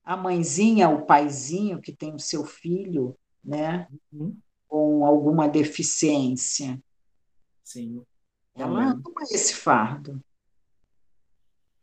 [0.05, 4.37] A mãezinha, o paizinho que tem o seu filho, né, uhum.
[4.67, 6.79] com alguma deficiência.
[7.63, 8.03] Sim.
[8.55, 10.23] Ela ama esse fardo.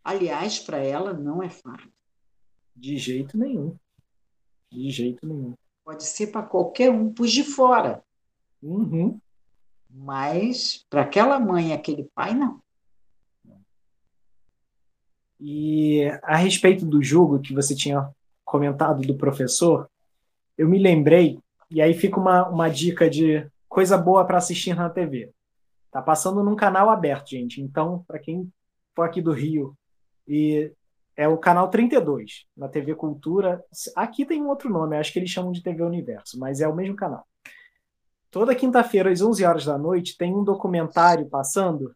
[0.04, 1.92] Aliás, para ela não é fardo.
[2.76, 3.76] De jeito nenhum.
[4.70, 5.54] De jeito nenhum.
[5.84, 8.02] Pode ser para qualquer um, pus de fora.
[8.62, 9.18] Uhum.
[9.88, 12.60] Mas para aquela mãe, aquele pai, não.
[15.40, 18.08] E a respeito do jogo que você tinha
[18.44, 19.88] comentado do professor,
[20.56, 21.38] eu me lembrei,
[21.70, 25.32] e aí fica uma, uma dica de coisa boa para assistir na TV.
[25.90, 27.60] Tá passando num canal aberto, gente.
[27.60, 28.52] Então, para quem
[28.94, 29.74] for aqui do Rio
[30.28, 30.70] e
[31.20, 33.62] é o canal 32, na TV Cultura.
[33.94, 36.74] Aqui tem um outro nome, acho que eles chamam de TV Universo, mas é o
[36.74, 37.26] mesmo canal.
[38.30, 41.94] Toda quinta-feira, às 11 horas da noite, tem um documentário passando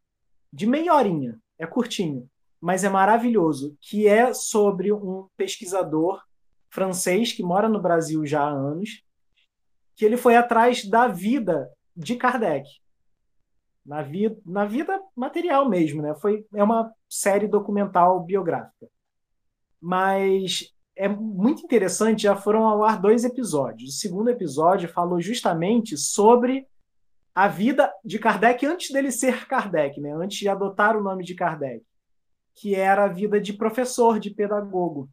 [0.53, 1.41] de meia horinha.
[1.59, 2.29] É curtinho,
[2.61, 6.23] mas é maravilhoso, que é sobre um pesquisador
[6.69, 9.03] francês que mora no Brasil já há anos,
[9.97, 12.69] que ele foi atrás da vida de Kardec.
[13.87, 16.15] Na vida, na vida material mesmo, né?
[16.15, 18.93] Foi, é uma série documental biográfica.
[19.85, 23.91] Mas é muito interessante, já foram ao ar dois episódios.
[23.91, 26.67] O segundo episódio falou justamente sobre
[27.35, 30.15] a vida de Kardec antes dele ser Kardec, né?
[30.15, 31.85] antes de adotar o nome de Kardec,
[32.55, 35.07] que era a vida de professor, de pedagogo,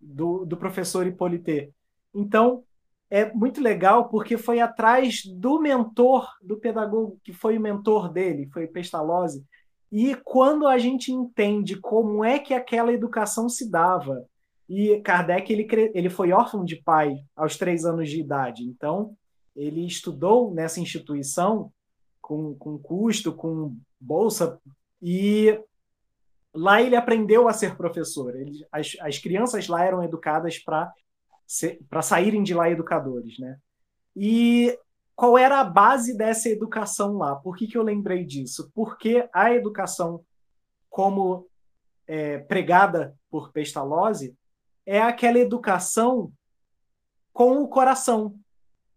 [0.00, 1.72] do, do professor Hippolyte.
[2.14, 2.62] Então,
[3.10, 8.48] é muito legal porque foi atrás do mentor, do pedagogo que foi o mentor dele,
[8.52, 9.44] foi Pestalozzi.
[9.90, 14.24] E quando a gente entende como é que aquela educação se dava,
[14.68, 19.16] e Kardec ele, ele foi órfão de pai aos três anos de idade, então
[19.56, 21.72] ele estudou nessa instituição
[22.20, 24.60] com, com custo, com bolsa,
[25.00, 25.58] e
[26.54, 28.36] lá ele aprendeu a ser professor.
[28.36, 33.38] Ele, as, as crianças lá eram educadas para saírem de lá educadores.
[33.38, 33.58] Né?
[34.14, 34.78] E
[35.18, 37.34] qual era a base dessa educação lá?
[37.34, 38.70] Por que, que eu lembrei disso?
[38.72, 40.24] Porque a educação,
[40.88, 41.48] como
[42.06, 44.32] é, pregada por Pestalozzi,
[44.86, 46.32] é aquela educação
[47.32, 48.38] com o coração,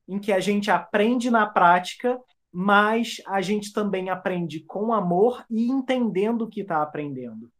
[0.07, 5.71] em que a gente aprende na prática, mas a gente também aprende com amor e
[5.71, 7.51] entendendo o que está aprendendo.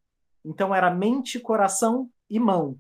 [0.46, 2.78] Então era mente, coração e mão.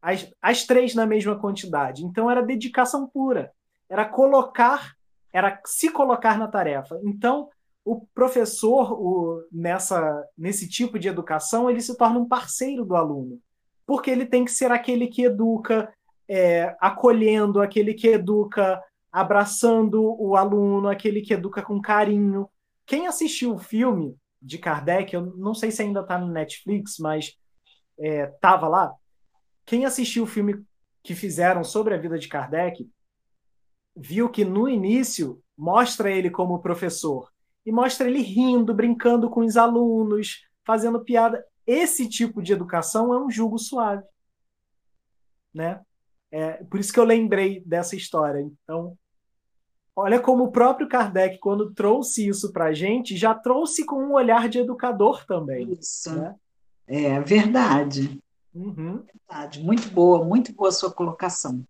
[0.00, 2.04] As, as três na mesma quantidade.
[2.04, 3.52] Então era dedicação pura.
[3.88, 4.94] Era colocar,
[5.32, 7.00] era se colocar na tarefa.
[7.04, 7.48] Então
[7.84, 13.40] o professor, o, nessa, nesse tipo de educação, ele se torna um parceiro do aluno
[13.86, 15.92] porque ele tem que ser aquele que educa
[16.28, 18.82] é, acolhendo, aquele que educa
[19.12, 22.50] abraçando o aluno, aquele que educa com carinho.
[22.84, 27.32] Quem assistiu o filme de Kardec, eu não sei se ainda está no Netflix, mas
[27.98, 28.92] estava é, lá.
[29.64, 30.62] Quem assistiu o filme
[31.02, 32.86] que fizeram sobre a vida de Kardec
[33.96, 37.32] viu que no início mostra ele como professor
[37.64, 41.44] e mostra ele rindo, brincando com os alunos, fazendo piada.
[41.66, 44.04] Esse tipo de educação é um jugo suave.
[45.52, 45.80] Né?
[46.30, 48.40] É, por isso que eu lembrei dessa história.
[48.40, 48.96] Então,
[49.96, 54.12] olha como o próprio Kardec, quando trouxe isso para a gente, já trouxe com um
[54.12, 55.72] olhar de educador também.
[55.72, 56.14] Isso.
[56.14, 56.34] Né?
[56.86, 58.20] É verdade.
[58.54, 59.02] Uhum.
[59.28, 59.64] verdade.
[59.64, 61.66] Muito boa, muito boa a sua colocação.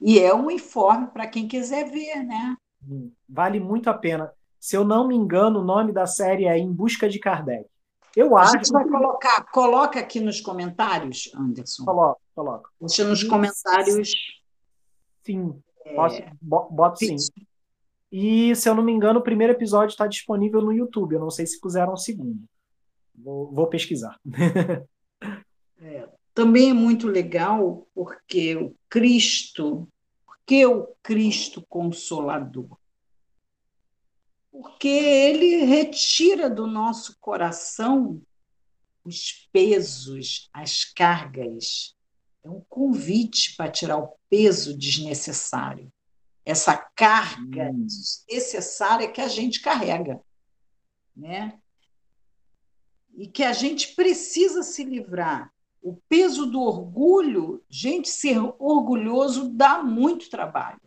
[0.00, 2.56] E é um informe para quem quiser ver, né?
[2.86, 4.32] Hum, vale muito a pena.
[4.58, 7.66] Se eu não me engano, o nome da série é Em Busca de Kardec.
[8.16, 8.54] Eu acho.
[8.54, 11.84] A gente vai colocar, coloca aqui nos comentários, Anderson.
[11.84, 12.70] Coloca, coloca.
[12.80, 14.10] Deixa nos comentários.
[15.22, 15.60] Sim,
[15.94, 16.32] posso, é...
[16.40, 17.16] boto sim.
[18.10, 21.14] E, se eu não me engano, o primeiro episódio está disponível no YouTube.
[21.14, 22.42] Eu não sei se puseram o segundo.
[23.14, 24.18] Vou, vou pesquisar.
[25.78, 29.88] é, também é muito legal porque o Cristo,
[30.24, 32.78] porque o Cristo Consolador
[34.56, 38.22] porque ele retira do nosso coração
[39.04, 41.94] os pesos, as cargas.
[42.42, 45.92] É um convite para tirar o peso desnecessário.
[46.42, 47.86] Essa carga hum.
[48.30, 50.18] necessária que a gente carrega,
[51.14, 51.60] né?
[53.14, 55.52] E que a gente precisa se livrar.
[55.86, 60.80] O peso do orgulho, gente, ser orgulhoso dá muito trabalho.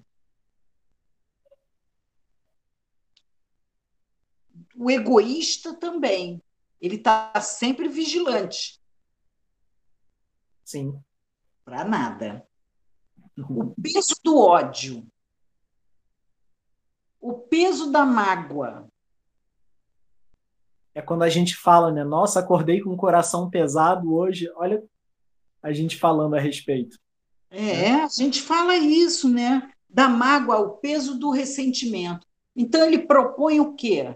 [4.80, 6.41] o egoísta também.
[6.80, 8.82] Ele está sempre vigilante.
[10.64, 11.04] Sim.
[11.66, 12.47] Para nada.
[13.38, 15.06] O peso do ódio.
[17.20, 18.89] O peso da mágoa.
[20.93, 22.03] É quando a gente fala, né?
[22.03, 24.51] Nossa, acordei com o coração pesado hoje.
[24.55, 24.83] Olha
[25.61, 26.97] a gente falando a respeito.
[27.51, 29.71] É, a gente fala isso, né?
[29.89, 32.25] Da mágoa, o peso do ressentimento.
[32.55, 34.15] Então ele propõe o quê?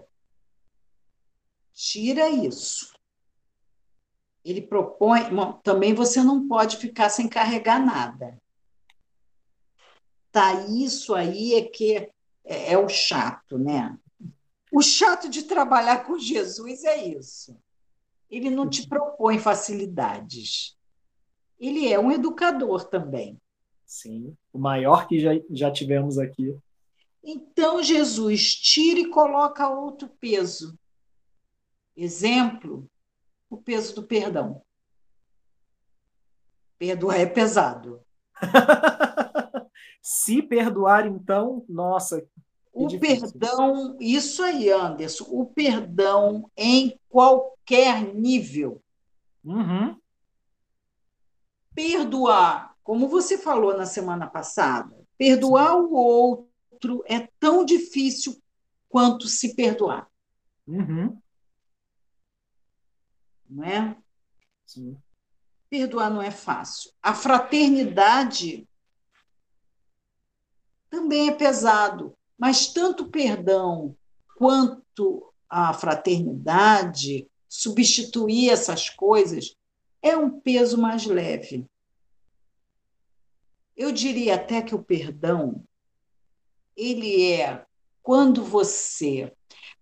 [1.72, 2.94] Tira isso.
[4.44, 5.34] Ele propõe.
[5.34, 8.38] Bom, também você não pode ficar sem carregar nada.
[10.30, 11.96] Tá, isso aí é que
[12.44, 13.96] é, é o chato, né?
[14.74, 17.56] O chato de trabalhar com Jesus é isso.
[18.28, 20.76] Ele não te propõe facilidades.
[21.60, 23.40] ele é um educador também.
[23.86, 26.58] Sim, o maior que já, já tivemos aqui.
[27.22, 30.76] Então, Jesus tira e coloca outro peso.
[31.96, 32.90] Exemplo,
[33.48, 34.60] o peso do perdão.
[36.76, 38.04] Perdoar é pesado.
[40.02, 42.26] Se perdoar, então, nossa.
[42.74, 43.30] O difícil.
[43.38, 48.82] perdão, isso aí, Anderson, o perdão em qualquer nível.
[49.44, 49.96] Uhum.
[51.72, 58.42] Perdoar, como você falou na semana passada, perdoar o outro é tão difícil
[58.88, 60.10] quanto se perdoar.
[60.66, 61.16] Uhum.
[63.48, 63.96] Não é?
[64.66, 65.00] Sim.
[65.70, 66.90] Perdoar não é fácil.
[67.00, 68.68] A fraternidade
[70.90, 73.96] também é pesado, mas tanto o perdão
[74.36, 79.56] quanto a fraternidade, substituir essas coisas,
[80.02, 81.66] é um peso mais leve.
[83.76, 85.64] Eu diria até que o perdão
[86.76, 87.64] ele é
[88.02, 89.32] quando você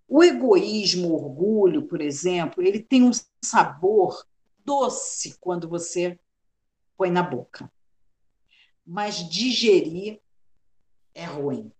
[0.07, 3.11] o egoísmo, o orgulho, por exemplo, ele tem um
[3.43, 4.27] sabor
[4.63, 6.19] doce quando você
[6.95, 7.71] põe na boca.
[8.85, 10.21] Mas digerir
[11.15, 11.71] é ruim.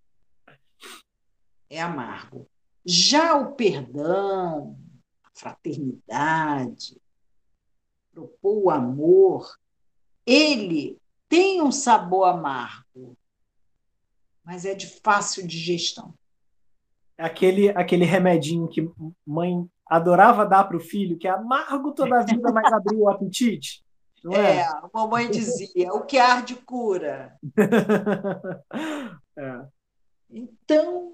[1.74, 2.48] É amargo.
[2.86, 4.78] Já o perdão,
[5.24, 7.02] a fraternidade,
[8.12, 9.58] propor o amor,
[10.24, 13.18] ele tem um sabor amargo,
[14.44, 16.14] mas é de fácil digestão.
[17.18, 18.88] É aquele, aquele remedinho que
[19.26, 23.10] mãe adorava dar para o filho, que é amargo toda a vida, mas abriu o
[23.10, 23.84] apetite.
[24.24, 27.36] Não é, é, a mamãe dizia, o que arde cura.
[29.36, 29.66] é.
[30.30, 31.14] Então,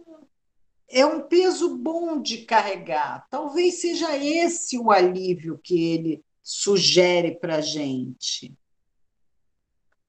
[0.90, 3.28] é um peso bom de carregar.
[3.30, 8.54] Talvez seja esse o alívio que ele sugere para a gente.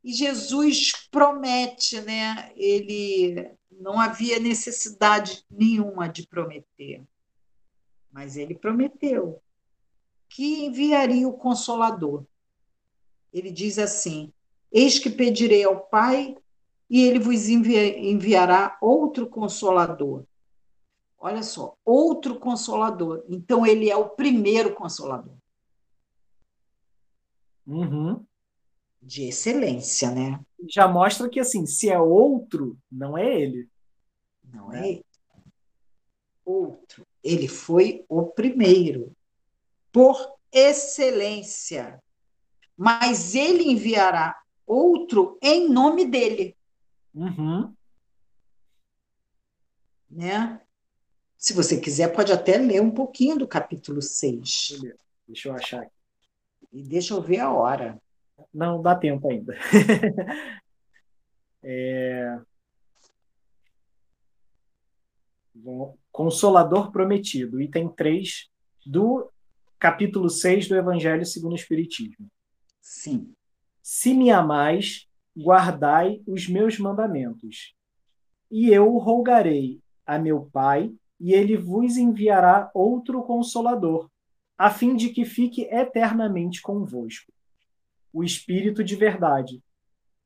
[0.03, 2.51] E Jesus promete, né?
[2.57, 7.03] Ele não havia necessidade nenhuma de prometer,
[8.11, 9.43] mas ele prometeu
[10.29, 12.25] que enviaria o Consolador
[13.33, 14.33] ele diz assim:
[14.73, 16.37] Eis que pedirei ao Pai
[16.89, 20.25] e ele vos enviará outro consolador.
[21.21, 23.23] Olha só, outro consolador.
[23.29, 25.35] Então, ele é o primeiro consolador.
[27.67, 28.25] Uhum.
[29.03, 30.41] De excelência, né?
[30.69, 33.69] Já mostra que, assim, se é outro, não é ele.
[34.43, 35.07] Não é ele.
[36.45, 37.07] Outro.
[37.23, 39.15] Ele foi o primeiro.
[39.93, 42.03] Por excelência
[42.83, 44.35] mas ele enviará
[44.67, 46.57] outro em nome dele.
[47.13, 47.75] Uhum.
[50.11, 50.59] Né?
[51.41, 54.79] Se você quiser, pode até ler um pouquinho do capítulo 6.
[55.27, 55.93] Deixa eu achar aqui.
[56.71, 57.99] E deixa eu ver a hora.
[58.53, 59.57] Não, dá tempo ainda.
[61.65, 62.39] é...
[66.13, 68.51] Consolador Prometido, item 3
[68.85, 69.31] do
[69.79, 72.31] capítulo 6 do Evangelho segundo o Espiritismo.
[72.83, 73.33] Sim.
[73.83, 77.75] Se me amais, guardai os meus mandamentos.
[78.51, 84.11] E eu rogarei a meu Pai, e ele vos enviará outro consolador,
[84.57, 87.33] a fim de que fique eternamente convosco.
[88.13, 89.63] O Espírito de verdade,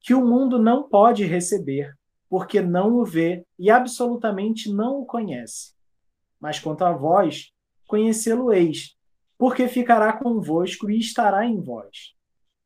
[0.00, 1.94] que o mundo não pode receber,
[2.28, 5.74] porque não o vê e absolutamente não o conhece.
[6.40, 7.50] Mas quanto a vós,
[7.86, 8.96] conhecê-lo-eis,
[9.36, 12.14] porque ficará convosco e estará em vós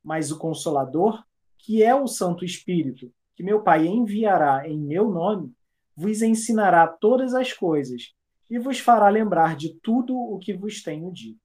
[0.08, 1.22] mas o Consolador,
[1.58, 5.52] que é o Santo Espírito, que meu Pai enviará em meu nome,
[5.94, 8.14] vos ensinará todas as coisas
[8.50, 11.40] e vos fará lembrar de tudo o que vos tenho dito.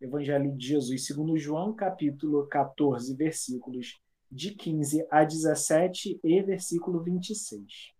[0.00, 4.00] Evangelho de Jesus, segundo João, capítulo 14, versículos
[4.30, 7.92] de 15 a 17 e versículo 26.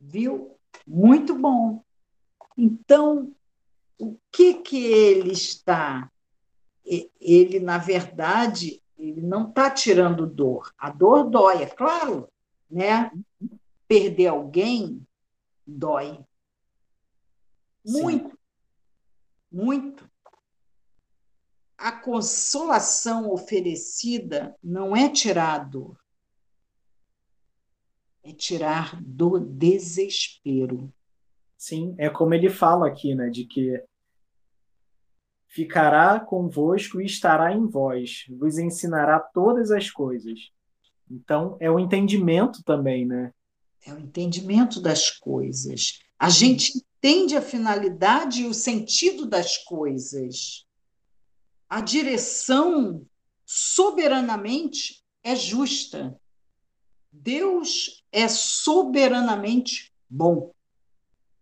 [0.00, 0.56] Viu?
[0.86, 1.84] Muito bom.
[2.56, 3.34] Então,
[3.98, 6.10] o que que ele está
[7.20, 10.72] ele, na verdade, ele não está tirando dor.
[10.76, 12.28] A dor dói, é claro,
[12.70, 13.10] né?
[13.86, 15.06] Perder alguém
[15.66, 16.24] dói.
[17.84, 18.36] Muito, Sim.
[19.50, 20.10] muito.
[21.76, 25.98] A consolação oferecida não é tirar a dor,
[28.22, 30.92] é tirar do desespero.
[31.56, 33.82] Sim, é como ele fala aqui, né, de que
[35.48, 40.50] ficará convosco e estará em vós, vos ensinará todas as coisas.
[41.10, 43.34] Então, é o entendimento também, né?
[43.84, 46.00] É o entendimento das coisas.
[46.18, 50.66] A gente entende a finalidade e o sentido das coisas.
[51.68, 53.04] A direção
[53.44, 56.16] soberanamente é justa.
[57.10, 60.54] Deus é soberanamente bom.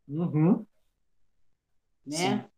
[0.08, 0.66] Uhum.
[2.06, 2.48] Né?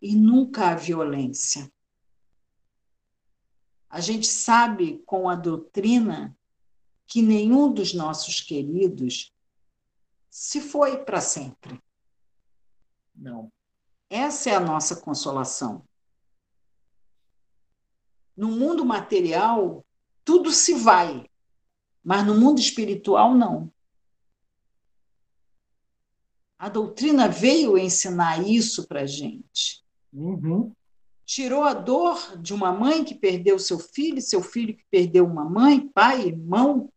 [0.00, 1.72] E nunca a violência.
[3.92, 6.34] A gente sabe com a doutrina
[7.06, 9.30] que nenhum dos nossos queridos
[10.30, 11.78] se foi para sempre.
[13.14, 13.52] Não.
[14.08, 15.86] Essa é a nossa consolação.
[18.34, 19.84] No mundo material,
[20.24, 21.28] tudo se vai,
[22.02, 23.70] mas no mundo espiritual, não.
[26.58, 29.84] A doutrina veio ensinar isso para a gente.
[30.10, 30.74] Uhum.
[31.32, 35.48] Tirou a dor de uma mãe que perdeu seu filho, seu filho que perdeu uma
[35.48, 36.92] mãe, pai, irmão.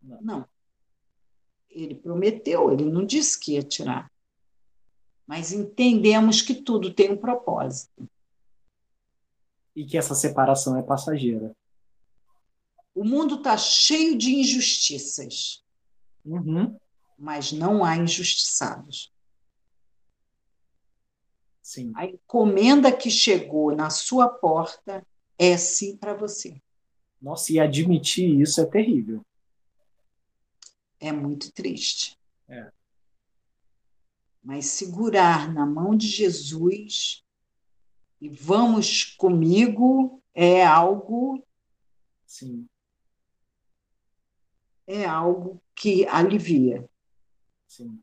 [0.00, 0.48] Não.
[1.68, 4.10] Ele prometeu, ele não disse que ia tirar.
[5.26, 8.08] Mas entendemos que tudo tem um propósito.
[9.76, 11.54] E que essa separação é passageira.
[12.94, 15.62] O mundo está cheio de injustiças.
[16.24, 16.78] Uhum.
[17.18, 19.13] Mas não há injustiçados.
[21.64, 21.92] Sim.
[21.96, 25.04] A encomenda que chegou na sua porta
[25.38, 26.60] é sim para você.
[27.18, 29.24] Nossa, e admitir isso é terrível.
[31.00, 32.18] É muito triste.
[32.46, 32.70] É.
[34.42, 37.24] Mas segurar na mão de Jesus
[38.20, 41.42] e vamos comigo é algo.
[42.26, 42.68] Sim.
[44.86, 46.86] É algo que alivia.
[47.66, 47.98] Sim.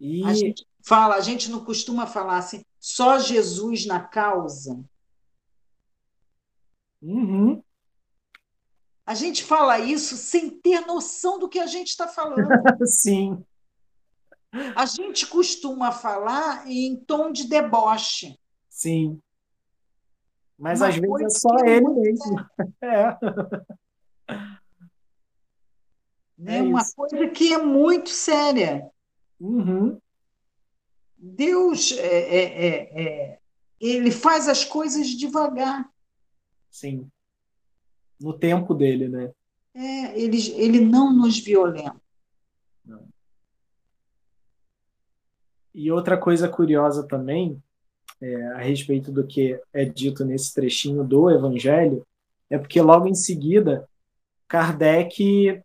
[0.00, 0.24] E...
[0.24, 4.82] A gente fala, a gente não costuma falar assim, só Jesus na causa.
[7.02, 7.62] Uhum.
[9.06, 12.46] A gente fala isso sem ter noção do que a gente está falando.
[12.86, 13.42] Sim.
[14.74, 18.38] A gente costuma falar em tom de deboche.
[18.68, 19.20] Sim.
[20.58, 22.46] Mas Uma às vezes é só é ele muito mesmo.
[22.82, 23.18] É.
[26.36, 26.58] né?
[26.58, 26.94] É Uma isso.
[26.94, 28.90] coisa que é muito séria.
[29.40, 29.98] Uhum.
[31.18, 33.38] Deus, é, é, é, é,
[33.80, 35.88] ele faz as coisas devagar.
[36.70, 37.10] Sim.
[38.20, 39.32] No tempo dele, né?
[39.74, 41.96] É, ele, ele não nos violenta.
[45.74, 47.62] E outra coisa curiosa também,
[48.20, 52.04] é, a respeito do que é dito nesse trechinho do Evangelho,
[52.50, 53.88] é porque logo em seguida,
[54.48, 55.62] Kardec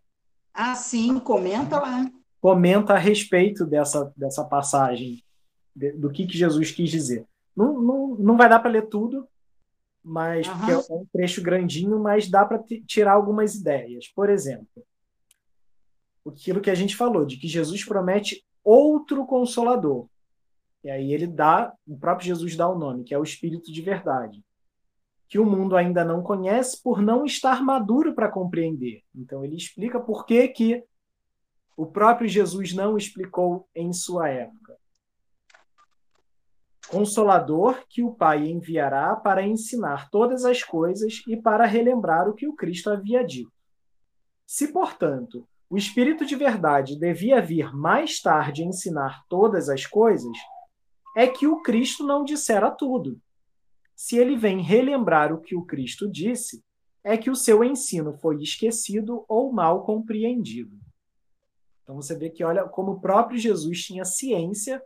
[0.54, 2.12] Ah, sim, comenta lá.
[2.40, 5.24] comenta a respeito dessa, dessa passagem,
[5.76, 7.26] do que, que Jesus quis dizer.
[7.56, 9.28] Não, não, não vai dar para ler tudo,
[10.04, 14.08] mas porque é um trecho grandinho, mas dá para tirar algumas ideias.
[14.08, 14.84] Por exemplo,
[16.28, 20.08] aquilo que a gente falou, de que Jesus promete outro consolador.
[20.84, 23.82] E aí ele dá, o próprio Jesus dá o nome, que é o Espírito de
[23.82, 24.44] Verdade,
[25.30, 29.02] que o mundo ainda não conhece por não estar maduro para compreender.
[29.16, 30.84] Então ele explica por que que
[31.76, 34.78] o próprio Jesus não explicou em sua época.
[36.88, 42.48] Consolador que o Pai enviará para ensinar todas as coisas e para relembrar o que
[42.48, 43.52] o Cristo havia dito.
[44.46, 50.38] Se, portanto, o Espírito de verdade devia vir mais tarde ensinar todas as coisas,
[51.16, 53.20] é que o Cristo não dissera tudo.
[53.96, 56.64] Se ele vem relembrar o que o Cristo disse,
[57.04, 60.78] é que o seu ensino foi esquecido ou mal compreendido.
[61.84, 64.82] Então você vê que olha como o próprio Jesus tinha ciência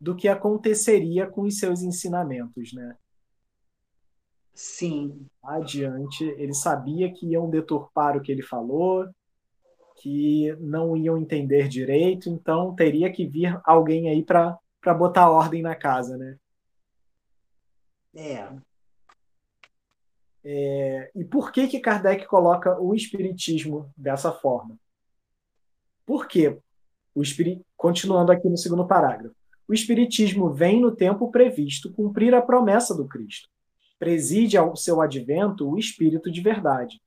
[0.00, 2.96] do que aconteceria com os seus ensinamentos, né?
[4.54, 9.08] Sim, Adiante, ele sabia que iam deturpar o que ele falou,
[9.96, 14.58] que não iam entender direito, então teria que vir alguém aí para
[14.98, 16.38] botar ordem na casa, né?
[20.44, 21.10] é.
[21.14, 24.78] E por que que Kardec coloca o espiritismo dessa forma?
[26.04, 26.58] Por quê?
[27.14, 27.64] O espiri...
[27.76, 29.39] Continuando aqui no segundo parágrafo.
[29.70, 33.48] O espiritismo vem no tempo previsto cumprir a promessa do Cristo.
[34.00, 37.00] Preside ao seu advento o espírito de verdade.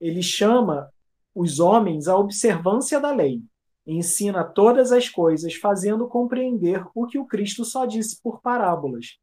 [0.00, 0.90] Ele chama
[1.34, 3.42] os homens à observância da lei.
[3.86, 9.18] Ensina todas as coisas, fazendo compreender o que o Cristo só disse por parábolas.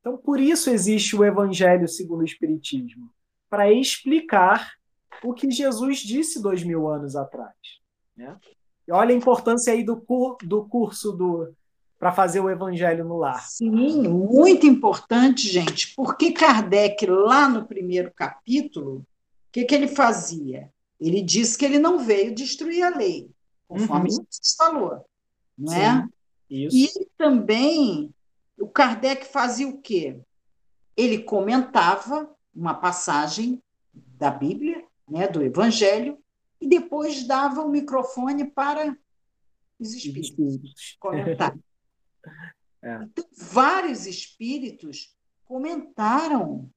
[0.00, 3.08] Então, por isso existe o Evangelho segundo o Espiritismo
[3.48, 4.72] para explicar
[5.22, 7.54] o que Jesus disse dois mil anos atrás.
[8.16, 8.36] Né?
[8.88, 11.54] E olha a importância aí do, cur, do curso do
[12.00, 13.46] para fazer o Evangelho no lar.
[13.46, 19.06] Sim, muito importante, gente, porque Kardec, lá no primeiro capítulo, o
[19.52, 20.72] que, que ele fazia?
[20.98, 23.30] Ele disse que ele não veio destruir a lei,
[23.68, 24.16] conforme Uhum.
[24.16, 25.04] Jesus falou,
[25.58, 26.08] não Sim, é?
[26.48, 26.98] Isso.
[26.98, 28.14] E também
[28.58, 30.18] o Kardec fazia o quê?
[30.96, 36.18] Ele comentava uma passagem da Bíblia, né, do Evangelho,
[36.58, 38.96] e depois dava o microfone para
[39.78, 41.54] os espíritos comentar.
[42.82, 42.94] É.
[43.02, 45.14] Então, vários espíritos
[45.44, 46.70] comentaram.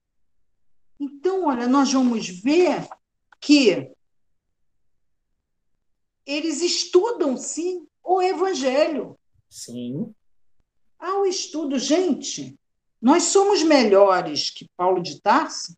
[1.00, 2.88] Então, olha, nós vamos ver
[3.40, 3.92] que
[6.26, 9.18] eles estudam, sim, o Evangelho.
[9.50, 10.14] Sim.
[10.98, 12.58] Ao estudo, gente,
[13.02, 15.78] nós somos melhores que Paulo de Tarso,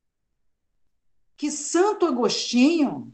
[1.35, 3.11] que Santo Agostinho,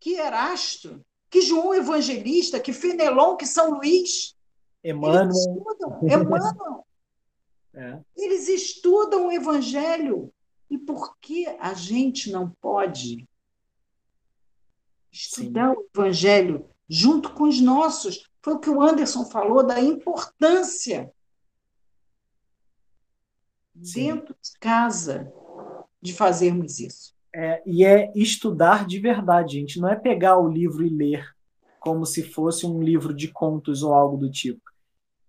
[0.00, 4.34] que Erasto, que João Evangelista, que Fenelon, que São Luís.
[4.84, 5.24] Emmanuel.
[5.24, 6.86] Eles estudam, Emmanuel.
[7.74, 8.00] É.
[8.16, 10.32] Eles estudam o Evangelho.
[10.68, 13.28] E por que a gente não pode
[15.12, 15.76] estudar Sim.
[15.76, 18.28] o Evangelho junto com os nossos?
[18.40, 21.12] Foi o que o Anderson falou da importância
[23.82, 24.06] Sim.
[24.06, 25.32] dentro de casa
[26.00, 27.14] de fazermos isso.
[27.34, 29.78] É, e é estudar de verdade, gente.
[29.80, 31.34] Não é pegar o livro e ler
[31.78, 34.71] como se fosse um livro de contos ou algo do tipo.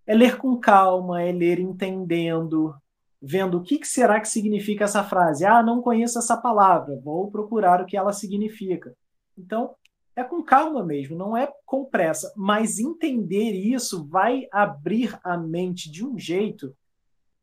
[0.06, 2.76] É ler com calma, é ler entendendo,
[3.22, 5.46] vendo o que, que será que significa essa frase.
[5.46, 8.94] Ah, não conheço essa palavra, vou procurar o que ela significa.
[9.38, 9.76] Então,
[10.16, 15.90] é com calma mesmo, não é com pressa, mas entender isso vai abrir a mente
[15.90, 16.76] de um jeito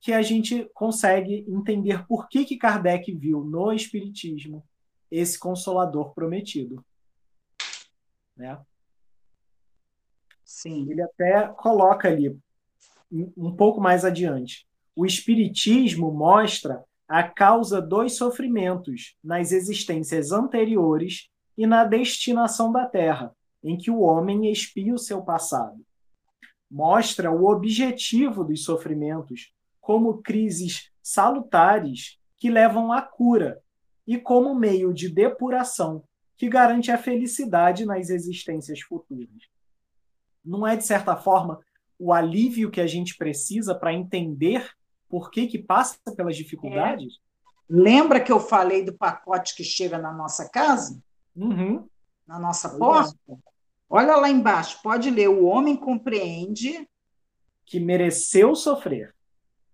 [0.01, 4.65] que a gente consegue entender por que, que Kardec viu no Espiritismo
[5.11, 6.85] esse consolador prometido.
[8.37, 8.59] Né?
[10.45, 10.91] Sim.
[10.91, 12.39] Ele até coloca ali,
[13.11, 21.67] um pouco mais adiante, o Espiritismo mostra a causa dos sofrimentos nas existências anteriores e
[21.67, 25.85] na destinação da Terra, em que o homem expia o seu passado.
[26.71, 33.61] Mostra o objetivo dos sofrimentos como crises salutares que levam à cura
[34.07, 36.05] e como meio de depuração
[36.37, 39.29] que garante a felicidade nas existências futuras.
[40.45, 41.61] Não é, de certa forma,
[42.01, 44.67] o alívio que a gente precisa para entender
[45.07, 47.15] por que, que passa pelas dificuldades?
[47.15, 47.19] É.
[47.69, 50.99] Lembra que eu falei do pacote que chega na nossa casa?
[51.37, 51.87] Uhum.
[52.27, 53.15] Na nossa porta?
[53.89, 55.29] Olha lá embaixo, pode ler.
[55.29, 56.89] O homem compreende
[57.67, 59.15] que mereceu sofrer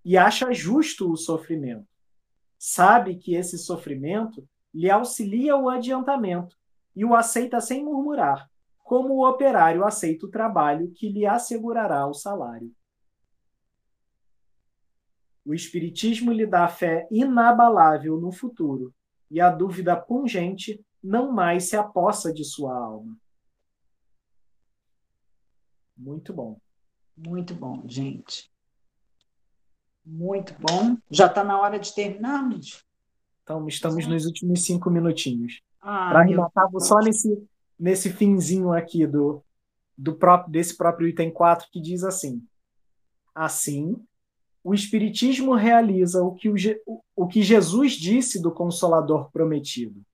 [0.04, 1.86] e acha justo o sofrimento.
[2.58, 6.56] Sabe que esse sofrimento lhe auxilia o adiantamento
[6.94, 8.50] e o aceita sem murmurar,
[8.86, 12.72] como o operário aceita o trabalho que lhe assegurará o salário.
[15.44, 18.94] O Espiritismo lhe dá fé inabalável no futuro,
[19.28, 23.18] e a dúvida pungente não mais se apossa de sua alma.
[25.96, 26.56] Muito bom.
[27.16, 28.52] Muito bom, gente.
[30.04, 30.96] Muito bom.
[31.10, 32.84] Já está na hora de terminarmos?
[33.42, 34.10] Então, estamos Sim.
[34.10, 35.60] nos últimos cinco minutinhos.
[35.80, 37.48] Ah, Para arrematar, vou só nesse,
[37.78, 39.42] nesse finzinho aqui do,
[39.96, 42.42] do próprio, desse próprio item 4 que diz assim:
[43.34, 43.96] Assim,
[44.62, 46.54] o Espiritismo realiza o que, o,
[47.14, 50.04] o que Jesus disse do Consolador prometido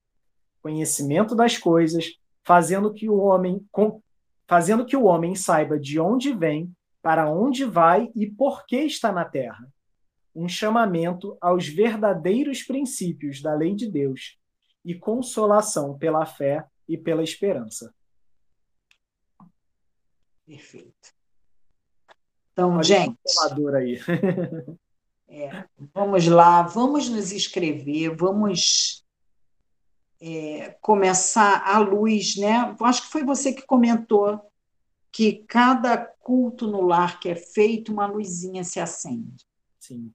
[0.62, 3.66] conhecimento das coisas, fazendo que o homem
[4.46, 6.70] fazendo que o homem saiba de onde vem,
[7.02, 9.66] para onde vai e por que está na terra.
[10.34, 14.38] Um chamamento aos verdadeiros princípios da lei de Deus
[14.84, 17.94] e consolação pela fé e pela esperança.
[20.44, 21.14] Perfeito.
[22.52, 23.18] Então, Olha gente.
[23.74, 23.98] Aí.
[25.26, 25.64] é,
[25.94, 29.02] vamos lá, vamos nos inscrever, vamos
[30.20, 32.76] é, começar a luz, né?
[32.80, 34.40] Acho que foi você que comentou
[35.10, 39.46] que cada culto no lar que é feito, uma luzinha se acende.
[39.80, 40.12] Sim,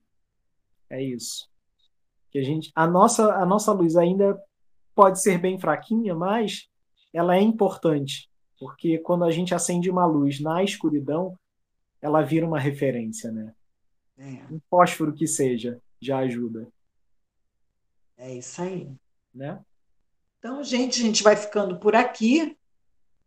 [0.88, 1.48] é isso.
[2.30, 4.40] Que a gente, a nossa, a nossa luz ainda
[4.94, 6.67] pode ser bem fraquinha, mas
[7.12, 8.28] ela é importante,
[8.58, 11.38] porque quando a gente acende uma luz na escuridão,
[12.00, 13.54] ela vira uma referência, né?
[14.16, 14.52] É.
[14.52, 16.68] Um fósforo que seja já ajuda.
[18.16, 18.90] É isso aí.
[19.34, 19.60] Né?
[20.38, 22.56] Então, gente, a gente vai ficando por aqui.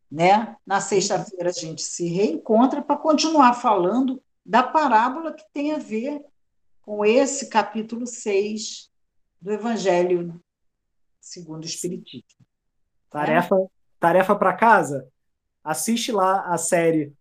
[0.09, 0.57] Né?
[0.65, 6.21] Na sexta-feira a gente se reencontra para continuar falando da parábola que tem a ver
[6.82, 8.91] com esse capítulo 6
[9.39, 10.41] do Evangelho
[11.21, 12.45] segundo o Espiritismo.
[13.12, 13.66] Tarefa, é?
[13.99, 15.07] tarefa para casa?
[15.64, 17.14] Assiste lá a série.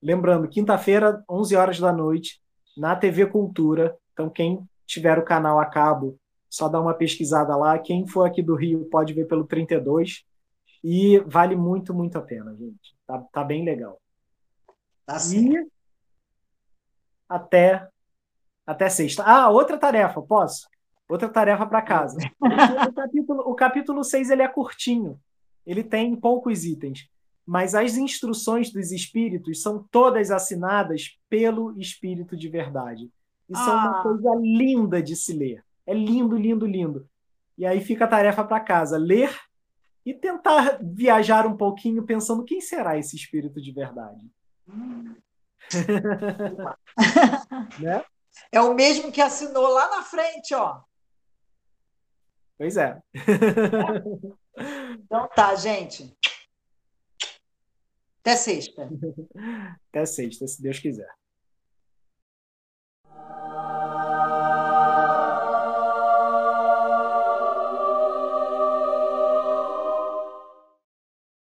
[0.00, 2.40] Lembrando, quinta-feira, 11 horas da noite,
[2.76, 3.96] na TV Cultura.
[4.12, 6.18] Então, quem tiver o canal a cabo
[6.48, 7.78] só dá uma pesquisada lá.
[7.78, 10.24] Quem for aqui do Rio pode ver pelo 32.
[10.84, 12.94] E vale muito, muito a pena, gente.
[13.06, 14.00] Tá, tá bem legal.
[15.04, 15.66] Tá e
[17.28, 17.88] até
[18.66, 19.24] Até sexta.
[19.24, 20.68] Ah, outra tarefa, posso?
[21.08, 22.18] Outra tarefa para casa.
[22.40, 25.20] O capítulo, o capítulo 6 ele é curtinho.
[25.66, 27.08] Ele tem poucos itens.
[27.46, 33.10] Mas as instruções dos espíritos são todas assinadas pelo espírito de verdade.
[33.48, 33.70] Isso ah.
[33.70, 35.62] é uma coisa linda de se ler.
[35.86, 37.06] É lindo, lindo, lindo.
[37.58, 39.38] E aí fica a tarefa para casa: ler
[40.06, 44.26] e tentar viajar um pouquinho pensando quem será esse espírito de verdade.
[44.66, 45.14] Hum.
[47.78, 48.02] né?
[48.50, 50.80] É o mesmo que assinou lá na frente, ó.
[52.56, 53.00] Pois é.
[55.04, 56.16] Então tá, gente.
[58.20, 58.88] Até sexta.
[59.90, 61.12] Até sexta, se Deus quiser.